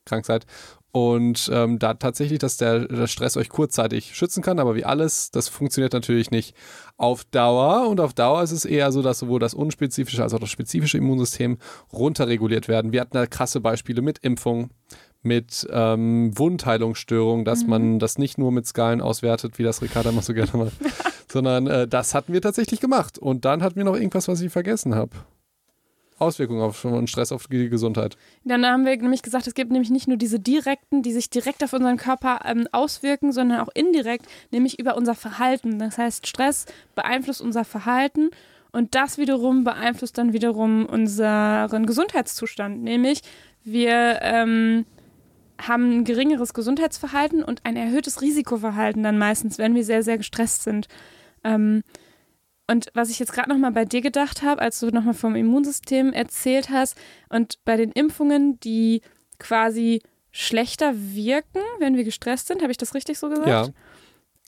[0.06, 0.46] krank seid.
[0.96, 5.30] Und ähm, da tatsächlich, dass der, der Stress euch kurzzeitig schützen kann, aber wie alles,
[5.30, 6.56] das funktioniert natürlich nicht
[6.96, 7.86] auf Dauer.
[7.86, 10.96] Und auf Dauer ist es eher so, dass sowohl das unspezifische als auch das spezifische
[10.96, 11.58] Immunsystem
[11.92, 12.92] runterreguliert werden.
[12.92, 14.70] Wir hatten da krasse Beispiele mit Impfung,
[15.20, 20.22] mit ähm, Wundheilungsstörungen, dass man das nicht nur mit Skalen auswertet, wie das Ricarda immer
[20.22, 20.72] so gerne macht,
[21.30, 23.18] sondern äh, das hatten wir tatsächlich gemacht.
[23.18, 25.10] Und dann hatten wir noch irgendwas, was ich vergessen habe.
[26.18, 28.16] Auswirkungen auf und Stress auf die Gesundheit.
[28.44, 31.62] Dann haben wir nämlich gesagt, es gibt nämlich nicht nur diese direkten, die sich direkt
[31.62, 35.78] auf unseren Körper ähm, auswirken, sondern auch indirekt, nämlich über unser Verhalten.
[35.78, 38.30] Das heißt, Stress beeinflusst unser Verhalten
[38.72, 42.82] und das wiederum beeinflusst dann wiederum unseren Gesundheitszustand.
[42.82, 43.20] Nämlich,
[43.64, 44.86] wir ähm,
[45.60, 50.62] haben ein geringeres Gesundheitsverhalten und ein erhöhtes Risikoverhalten dann meistens, wenn wir sehr, sehr gestresst
[50.62, 50.88] sind.
[51.44, 51.82] Ähm,
[52.68, 56.12] und was ich jetzt gerade nochmal bei dir gedacht habe, als du nochmal vom Immunsystem
[56.12, 56.96] erzählt hast
[57.28, 59.02] und bei den Impfungen, die
[59.38, 60.02] quasi
[60.32, 63.48] schlechter wirken, wenn wir gestresst sind, habe ich das richtig so gesagt?
[63.48, 63.68] Ja.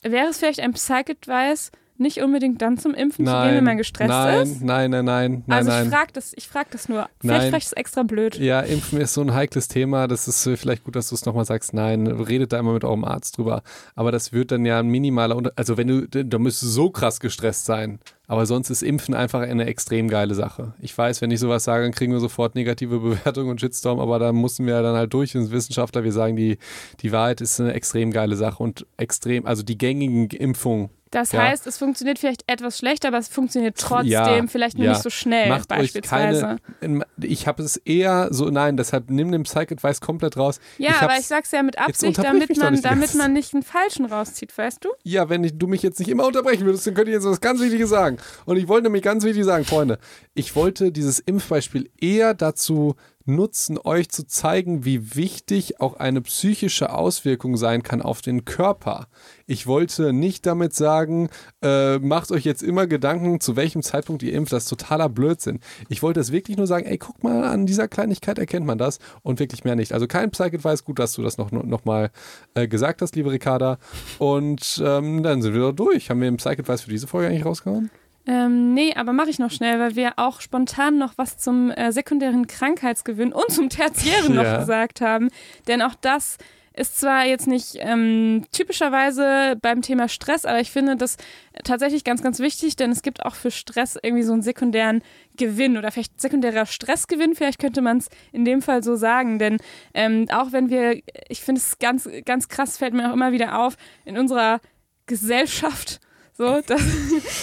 [0.03, 3.77] Wäre es vielleicht ein Psych-Advice, nicht unbedingt dann zum Impfen nein, zu gehen, wenn man
[3.77, 4.61] gestresst nein, ist?
[4.61, 5.85] Nein, nein, nein, nein, also nein.
[5.85, 7.09] ich frage das, ich frag das nur.
[7.19, 8.37] Vielleicht spreche ich es extra blöd.
[8.37, 10.07] Ja, Impfen ist so ein heikles Thema.
[10.07, 11.73] Das ist äh, vielleicht gut, dass du es nochmal sagst.
[11.73, 13.63] Nein, redet da immer mit eurem Arzt drüber.
[13.95, 16.89] Aber das wird dann ja ein minimaler Unter Also wenn du, da müsstest du so
[16.89, 17.99] krass gestresst sein.
[18.29, 20.75] Aber sonst ist Impfen einfach eine extrem geile Sache.
[20.79, 24.19] Ich weiß, wenn ich sowas sage, dann kriegen wir sofort negative Bewertungen und Shitstorm, aber
[24.19, 25.33] da müssen wir dann halt durch.
[25.33, 26.59] Wir Wissenschaftler, wir sagen, die,
[26.99, 31.41] die Wahrheit ist eine extrem geile Sache und extrem, also die gängigen Impfungen Das Ja.
[31.41, 34.91] heißt, es funktioniert vielleicht etwas schlechter, aber es funktioniert trotzdem Ja, vielleicht nur ja.
[34.91, 36.57] nicht so schnell Macht beispielsweise.
[36.81, 37.05] keine.
[37.21, 40.59] Ich habe es eher so, nein, deshalb nimm den Psych-Advice komplett raus.
[40.77, 44.05] ja, ich aber ich sag's ja mit Absicht, damit man, damit man nicht einen falschen
[44.05, 44.89] rauszieht, weißt du?
[45.03, 47.41] Ja, wenn ich, du mich jetzt nicht immer unterbrechen würdest, dann könnte ich jetzt was
[47.41, 48.17] ganz Wichtiges sagen.
[48.45, 49.97] Und ich wollte nämlich ganz wichtig sagen, Freunde,
[50.35, 52.95] ich wollte dieses Impfbeispiel eher dazu
[53.29, 59.07] nutzen, euch zu zeigen, wie wichtig auch eine psychische Auswirkung sein kann auf den Körper.
[59.45, 61.29] Ich wollte nicht damit sagen,
[61.61, 64.51] äh, macht euch jetzt immer Gedanken, zu welchem Zeitpunkt ihr impft.
[64.51, 65.59] Das ist totaler Blödsinn.
[65.87, 68.99] Ich wollte es wirklich nur sagen, ey, guck mal, an dieser Kleinigkeit erkennt man das
[69.21, 69.93] und wirklich mehr nicht.
[69.93, 72.11] Also kein Psych-Advice, gut, dass du das noch, noch mal
[72.53, 73.77] äh, gesagt hast, liebe Ricarda.
[74.17, 76.09] Und ähm, dann sind wir doch durch.
[76.09, 77.89] Haben wir einen Psych-Advice für diese Folge eigentlich rausgehauen?
[78.31, 81.91] Ähm, nee, aber mache ich noch schnell, weil wir auch spontan noch was zum äh,
[81.91, 84.43] sekundären Krankheitsgewinn und zum tertiären Ja.
[84.43, 85.29] noch gesagt haben.
[85.67, 86.37] Denn auch das
[86.75, 91.17] ist zwar jetzt nicht ähm, typischerweise beim Thema Stress, aber ich finde das
[91.63, 95.01] tatsächlich ganz, ganz wichtig, denn es gibt auch für Stress irgendwie so einen sekundären
[95.35, 99.39] Gewinn oder vielleicht sekundärer Stressgewinn, vielleicht könnte man es in dem Fall so sagen.
[99.39, 99.57] Denn
[99.95, 103.59] ähm, auch wenn wir, ich finde es ganz, ganz krass, fällt mir auch immer wieder
[103.59, 103.75] auf,
[104.05, 104.61] in unserer
[105.07, 105.99] Gesellschaft,
[106.39, 106.81] so, dass,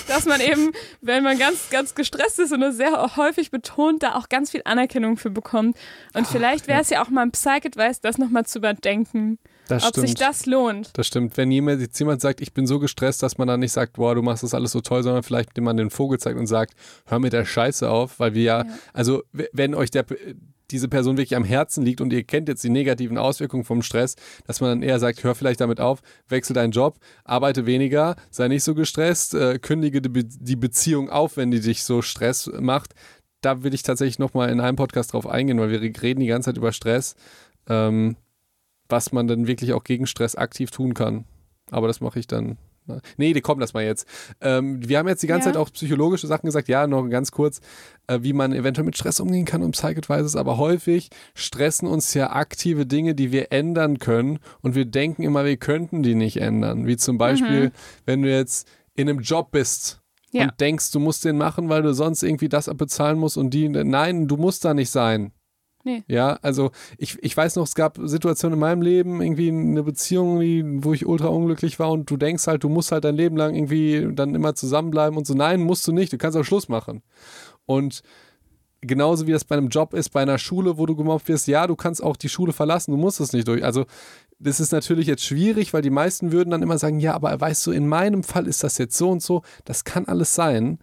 [0.09, 0.73] dass man eben,
[1.03, 4.63] wenn man ganz, ganz gestresst ist und das sehr häufig betont, da auch ganz viel
[4.65, 5.77] Anerkennung für bekommt.
[6.15, 9.39] Und vielleicht wäre es ja auch mal ein Psych-Advice, das nochmal zu überdenken,
[9.69, 10.91] Das ob sich das lohnt.
[10.95, 11.37] Das stimmt.
[11.37, 14.15] Wenn jemand, jetzt jemand sagt, ich bin so gestresst, dass man dann nicht sagt, boah,
[14.15, 16.73] du machst das alles so toll, sondern vielleicht dem man den Vogel zeigt und sagt,
[17.05, 18.67] hör mit der Scheiße auf, weil wir ja, Ja.
[18.95, 19.23] also
[19.53, 20.07] wenn euch der,
[20.71, 24.17] diese Person wirklich am Herzen liegt und ihr kennt jetzt die negativen Auswirkungen vom Stress,
[24.47, 28.49] dass man dann eher sagt, hör vielleicht damit auf, wechsel deinen Job, arbeite weniger, sei
[28.49, 32.51] nicht so gestresst, äh, kündige die, Be die Beziehung auf, wenn die dich so Stress
[32.59, 32.95] macht.
[33.41, 36.51] Da will ich tatsächlich nochmal in einem Podcast drauf eingehen, weil wir reden die ganze
[36.51, 37.15] Zeit über Stress.
[37.69, 38.17] Ähm,
[38.89, 41.25] was man dann wirklich auch gegen Stress aktiv tun kann.
[41.71, 42.59] Aber das mache ich dann.
[43.17, 44.07] Nee, komm, das mal jetzt.
[44.41, 45.53] Ähm, wir haben jetzt die ganze Ja.
[45.55, 46.69] Zeit auch psychologische Sachen gesagt.
[46.69, 47.61] Ja, noch ganz kurz,
[48.07, 50.37] äh, wie man eventuell mit Stress umgehen kann und Psych-Advices.
[50.37, 54.39] Aber häufig stressen uns ja aktive Dinge, die wir ändern können.
[54.63, 56.87] Und wir denken immer, wir könnten die nicht ändern.
[56.87, 57.73] Wie zum Beispiel,
[58.05, 60.01] wenn du jetzt in einem Job bist
[60.33, 60.45] Ja.
[60.45, 63.69] und denkst, du musst den machen, weil du sonst irgendwie das bezahlen musst und die.
[63.69, 65.33] Nein, du musst da nicht sein.
[65.87, 66.03] Nee.
[66.09, 70.41] Ja, also ich, ich weiß noch, es gab Situationen in meinem Leben, irgendwie eine Beziehung,
[70.83, 73.55] wo ich ultra unglücklich war und du denkst halt, du musst halt dein Leben lang
[73.55, 75.35] irgendwie dann immer zusammenbleiben und so.
[75.35, 77.03] Nein, musst du nicht, du kannst auch Schluss machen.
[77.67, 78.03] Und
[78.81, 81.69] genauso wie das bei einem Job ist, bei einer Schule, wo du gemobbt wirst, ja,
[81.69, 83.65] du kannst auch die Schule verlassen, du musst es nicht durch.
[83.65, 83.87] Also
[84.41, 87.65] das ist natürlich jetzt schwierig, weil die meisten würden dann immer sagen, ja, aber weißt
[87.65, 90.81] du, in meinem Fall ist das jetzt so und so, das kann alles sein.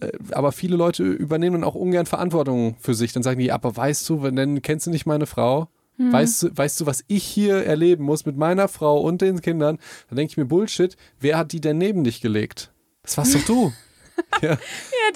[0.00, 3.12] Äh, Aber viele Leute übernehmen dann auch ungern Verantwortung für sich.
[3.12, 5.68] Dann sagen die, aber weißt du, wenn dann kennst du nicht meine Frau?
[6.00, 9.78] Weißt, du, weißt du, was ich hier erleben muss mit meiner Frau und den Kindern?
[10.08, 12.70] Dann denke ich mir, Bullshit, wer hat die denn neben dich gelegt?
[13.02, 13.72] Das warst doch du.
[14.42, 14.50] ja.
[14.50, 14.56] Ja,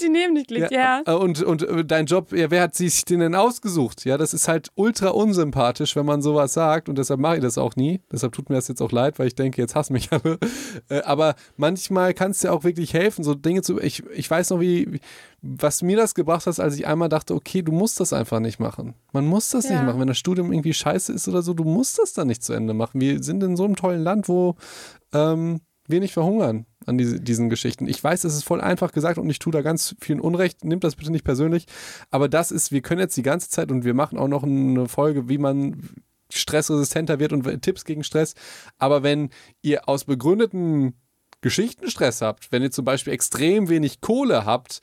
[0.01, 1.03] die neben dich liegt, ja.
[1.07, 4.05] äh, Und, und äh, dein Job, ja, wer hat sich den denn ausgesucht?
[4.05, 7.59] Ja, das ist halt ultra unsympathisch, wenn man sowas sagt und deshalb mache ich das
[7.59, 8.01] auch nie.
[8.11, 10.39] Deshalb tut mir das jetzt auch leid, weil ich denke, jetzt hassen mich alle.
[10.89, 13.79] Äh, Aber manchmal kann es dir auch wirklich helfen, so Dinge zu.
[13.81, 15.01] Ich, ich weiß noch, wie, wie-
[15.45, 18.61] was mir das gebracht hat, als ich einmal dachte, okay, du musst das einfach nicht
[18.61, 18.95] machen.
[19.13, 19.73] Man muss das Ja.
[19.73, 19.99] nicht machen.
[20.01, 22.75] Wenn das Studium irgendwie scheiße ist oder so, du musst das dann nicht zu Ende
[22.75, 23.01] machen.
[23.01, 24.55] Wir sind in so einem tollen Land, wo
[25.13, 27.87] ähm, wir nicht verhungern an diese, diesen Geschichten.
[27.87, 30.65] Ich weiß, es ist voll einfach gesagt und ich tue da ganz vielen Unrecht.
[30.65, 31.67] Nimmt das bitte nicht persönlich.
[32.11, 34.89] Aber das ist, wir können jetzt die ganze Zeit und wir machen auch noch eine
[34.89, 35.89] Folge, wie man
[36.31, 38.35] stressresistenter wird und Tipps gegen Stress.
[38.79, 39.31] Aber wenn
[39.61, 40.95] ihr aus begründeten
[41.43, 44.81] Geschichten Stress habt, wenn ihr zum Beispiel extrem wenig Kohle habt,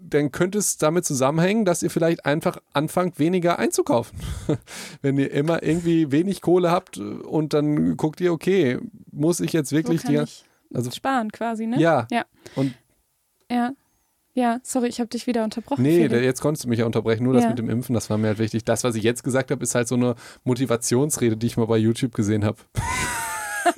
[0.00, 4.18] dann könnte es damit zusammenhängen, dass ihr vielleicht einfach anfangt, weniger einzukaufen.
[5.00, 8.78] Wenn ihr immer irgendwie wenig Kohle habt und dann guckt ihr, okay,
[9.10, 10.16] muss ich jetzt wirklich die.
[10.16, 10.44] ich
[10.74, 11.78] Also, sparen quasi, ne?
[11.80, 12.06] ja.
[12.10, 12.24] Ja.
[12.56, 12.74] Und
[13.50, 13.72] Ja.
[14.34, 15.82] Ja, sorry, ich habe dich wieder unterbrochen.
[15.82, 16.24] nee, Felix.
[16.24, 17.24] jetzt konntest du mich ja unterbrechen.
[17.24, 17.50] Nur das Ja.
[17.50, 18.64] mit dem Impfen, das war mir halt wichtig.
[18.64, 20.14] Das, was ich jetzt gesagt habe, ist halt so eine
[20.44, 22.56] Motivationsrede, die ich mal bei YouTube gesehen habe.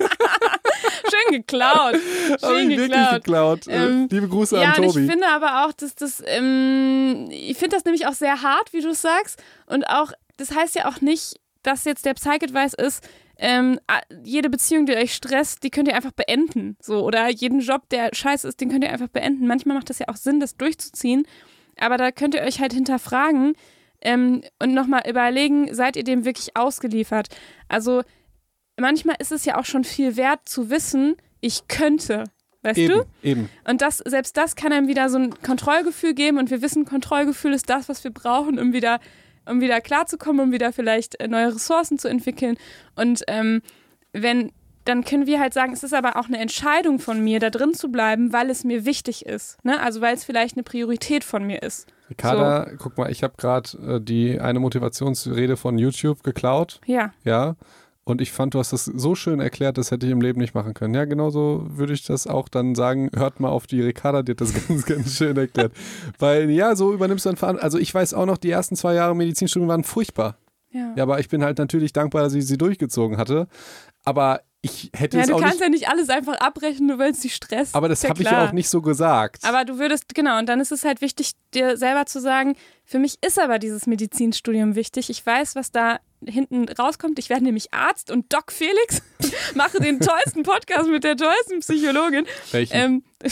[1.09, 1.95] Schön geklaut.
[2.41, 3.65] Schön ich wirklich geklaut.
[3.65, 3.67] geklaut.
[3.67, 5.07] Äh, Ähm, Liebe Grüße Ja, an und ich Tobi.
[5.07, 8.89] finde aber auch, dass das, ähm, ich finde das nämlich auch sehr hart, wie du
[8.89, 9.41] es sagst.
[9.67, 13.07] Und auch, das heißt ja auch nicht, dass jetzt der Psych-Advice ist,
[13.37, 13.79] ähm,
[14.23, 16.77] jede Beziehung, die euch stresst, die könnt ihr einfach beenden.
[16.81, 19.47] So, oder jeden Job, der scheiße ist, den könnt ihr einfach beenden.
[19.47, 21.25] Manchmal macht das ja auch Sinn, das durchzuziehen.
[21.77, 23.53] Aber da könnt ihr euch halt hinterfragen
[24.01, 27.27] ähm, und nochmal überlegen, seid ihr dem wirklich ausgeliefert?
[27.67, 28.03] Also
[28.77, 32.23] manchmal ist es ja auch schon viel wert zu wissen, ich könnte.
[32.61, 33.05] Weißt eben, du?
[33.21, 33.49] eben.
[33.67, 37.53] Und das, selbst das kann einem wieder so ein Kontrollgefühl geben und wir wissen, Kontrollgefühl
[37.53, 38.99] ist das, was wir brauchen, um wieder,
[39.47, 42.57] um wieder klarzukommen, um wieder vielleicht äh, neue Ressourcen zu entwickeln.
[42.95, 43.61] Und ähm,
[44.13, 44.51] wenn,
[44.85, 47.73] dann können wir halt sagen, es ist aber auch eine Entscheidung von mir, da drin
[47.73, 49.63] zu bleiben, weil es mir wichtig ist.
[49.63, 49.79] Ne?
[49.81, 51.87] Also weil es vielleicht eine Priorität von mir ist.
[52.09, 56.79] Ricarda, guck mal, ich habe gerade äh, die eine Motivationsrede von YouTube geklaut.
[56.85, 57.13] Ja.
[57.23, 57.55] Ja.
[58.07, 60.53] Und ich fand, du hast das so schön erklärt, das hätte ich im Leben nicht
[60.53, 60.93] machen können.
[60.93, 63.09] Ja, genauso würde ich das auch dann sagen.
[63.15, 65.73] Hört mal auf die Ricarda, die hat das ganz, ganz schön erklärt.
[66.19, 67.63] Weil, ja, so übernimmst du dann Verantwortung.
[67.65, 70.37] Also ich weiß auch noch, die ersten zwei Jahre Medizinstudium waren furchtbar.
[70.71, 70.93] Ja.
[70.95, 73.47] Ja, aber ich bin halt natürlich dankbar, dass ich sie durchgezogen hatte.
[74.03, 75.63] Aber ich hätte Ja, es du auch kannst nicht.
[75.63, 77.73] ja nicht alles einfach abbrechen, nur weil es dich stresst.
[77.75, 79.43] Aber das ja habe ich ja auch nicht so gesagt.
[79.45, 82.99] Aber du würdest, genau, und dann ist es halt wichtig, dir selber zu sagen, für
[82.99, 85.09] mich ist aber dieses Medizinstudium wichtig.
[85.09, 87.19] Ich weiß, was da hinten rauskommt.
[87.19, 89.01] Ich werde nämlich Arzt und Doc Felix,
[89.55, 92.25] mache den tollsten Podcast mit der tollsten Psychologin.
[92.51, 92.73] Welchen?
[92.75, 93.03] Ähm,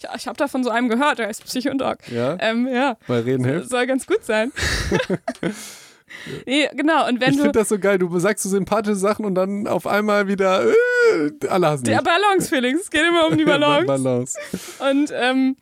[0.00, 2.08] ja, ich habe da von so einem gehört, der heißt Psychodoc.
[2.10, 3.70] ja, Ähm, ja, weil reden hilft.
[3.70, 4.52] soll ganz gut sein.
[6.46, 7.98] nee, genau, und wenn Ich finde das so geil.
[7.98, 12.02] Du sagst so sympathische Sachen und dann auf einmal wieder äh, alle hassen Der.
[12.02, 12.82] Balance, Felix.
[12.82, 13.86] Es geht immer um die Balance.
[13.86, 14.38] Balance.
[14.90, 15.56] Und ähm,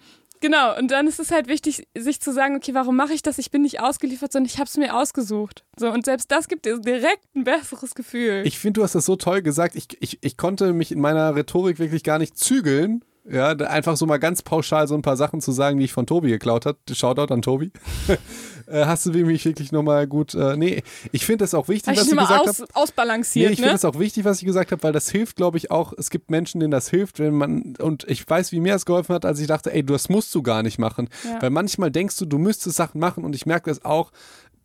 [0.44, 3.38] genau, und dann ist es halt wichtig, sich zu sagen, okay, warum mache ich das?
[3.38, 5.64] Ich bin nicht ausgeliefert, sondern ich habe es mir ausgesucht.
[5.78, 8.42] So, und selbst das gibt dir direkt ein besseres Gefühl.
[8.44, 9.74] Ich finde, du hast das so toll gesagt.
[9.74, 13.02] Ich, ich, ich konnte mich in meiner Rhetorik wirklich gar nicht zügeln.
[13.26, 16.06] Ja, einfach so mal ganz pauschal so ein paar Sachen zu sagen, die ich von
[16.06, 16.78] Tobi geklaut habe.
[16.92, 17.72] Shoutout an Tobi.
[18.66, 20.34] Äh, hast du mich wirklich nochmal gut.
[20.34, 22.68] Äh, nee, ich finde das auch wichtig, Habe was ich ich gesagt aus, habe.
[22.74, 23.76] Nee, ausbalanciert, ich finde ne?
[23.76, 25.92] es auch wichtig, was ich gesagt habe, weil das hilft, glaube ich, auch.
[25.96, 29.14] Es gibt Menschen, denen das hilft, wenn man, und ich weiß, wie mir es geholfen
[29.14, 31.08] hat, als ich dachte, ey, das musst du gar nicht machen.
[31.24, 31.42] Ja.
[31.42, 34.10] Weil manchmal denkst du, du müsstest Sachen machen und ich merke das auch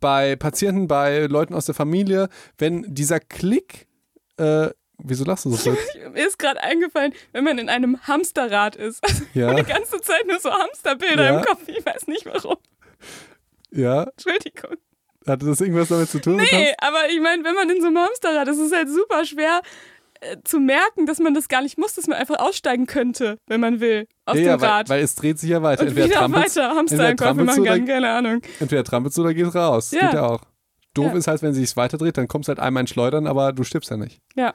[0.00, 2.28] bei Patienten, bei Leuten aus der Familie,
[2.58, 3.86] wenn dieser Klick,
[4.38, 4.68] äh,
[5.02, 5.70] wieso lachst du so?
[6.12, 9.02] Mir ist gerade eingefallen, wenn man in einem Hamsterrad ist.
[9.04, 11.38] Also Ja, die ganze Zeit nur so Hamsterbilder Ja.
[11.38, 11.60] im Kopf.
[11.66, 12.56] Ich weiß nicht warum.
[13.72, 14.04] Ja.
[14.04, 14.76] Entschuldigung.
[15.26, 16.36] Hatte das irgendwas damit zu tun?
[16.36, 19.24] Nee, aber ich meine, wenn man in so einem Hamsterrad ist, ist es halt super
[19.24, 19.60] schwer
[20.20, 23.60] äh, zu merken, dass man das gar nicht muss, dass man einfach aussteigen könnte, wenn
[23.60, 24.88] man will, aus ja, ja, dem weil, Rad.
[24.88, 25.82] weil es dreht sich ja weiter.
[25.82, 28.42] und Entweder wieder weiter Hamstereinkäufe trampelst machen kann, oder- keine Ahnung.
[28.60, 29.90] entweder trampelst du oder gehst raus.
[29.90, 30.00] Ja.
[30.00, 30.40] Geht ja auch.
[30.94, 31.18] Doof Ja.
[31.18, 33.62] ist halt, wenn sie sich weiterdreht, dann kommst du halt einmal in Schleudern, aber du
[33.62, 34.20] stirbst ja nicht.
[34.34, 34.52] Ja.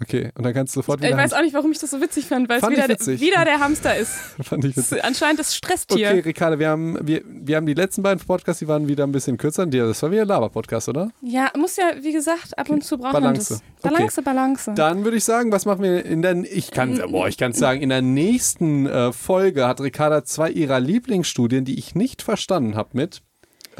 [0.00, 1.16] Okay, und dann kannst du sofort Ich wieder.
[1.16, 3.20] weiß auch nicht, warum ich das so witzig fand, weil es Fand ich wieder, witzig.
[3.20, 4.12] wieder der Hamster ist.
[4.42, 4.98] fand ich Das witzig.
[4.98, 6.08] ist anscheinend das Stresstier.
[6.10, 9.10] Okay, Ricardo, wir haben, wir, wir haben die letzten beiden Podcasts, die waren wieder ein
[9.12, 9.66] bisschen kürzer.
[9.66, 11.10] Das war wieder ein Laber-Podcast, oder?
[11.20, 13.54] Ja, muss ja, wie gesagt, ab und zu braucht Balance.
[13.54, 13.92] man das.
[13.92, 14.72] Balance, Balance.
[14.76, 17.82] Dann würde ich sagen, was machen wir in der, ich kann, boah, ich kann sagen,
[17.82, 22.90] in der nächsten äh, Folge hat Ricarda zwei ihrer Lieblingsstudien, die ich nicht verstanden habe,
[22.92, 23.20] mit.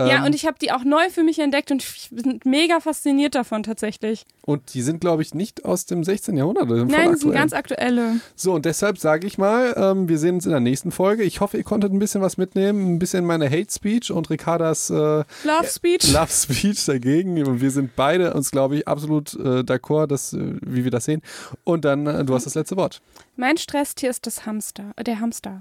[0.06, 2.80] Ja, Ähm, und ich habe die auch neu für mich entdeckt und ich bin mega
[2.80, 4.24] fasziniert davon tatsächlich.
[4.42, 6.36] und die sind, glaube ich, nicht aus dem 16.
[6.36, 6.70] Jahrhundert.
[6.70, 8.20] die Nein, das sind ganz aktuelle.
[8.34, 11.22] So, und deshalb sage ich mal, ähm, wir sehen uns in der nächsten Folge.
[11.22, 14.90] Ich hoffe, ihr konntet ein bisschen was mitnehmen, ein bisschen meine Hate Speech und Ricardas
[14.90, 16.12] äh, Love Speech.
[16.12, 17.44] Love Speech dagegen.
[17.46, 21.04] Und wir sind beide uns, glaube ich, absolut äh, d'accord, dass, äh, wie wir das
[21.04, 21.22] sehen.
[21.64, 23.00] Und dann, äh, du hast das letzte Wort.
[23.36, 25.56] Mein Stresstier ist das Hamster, äh, der Hamster.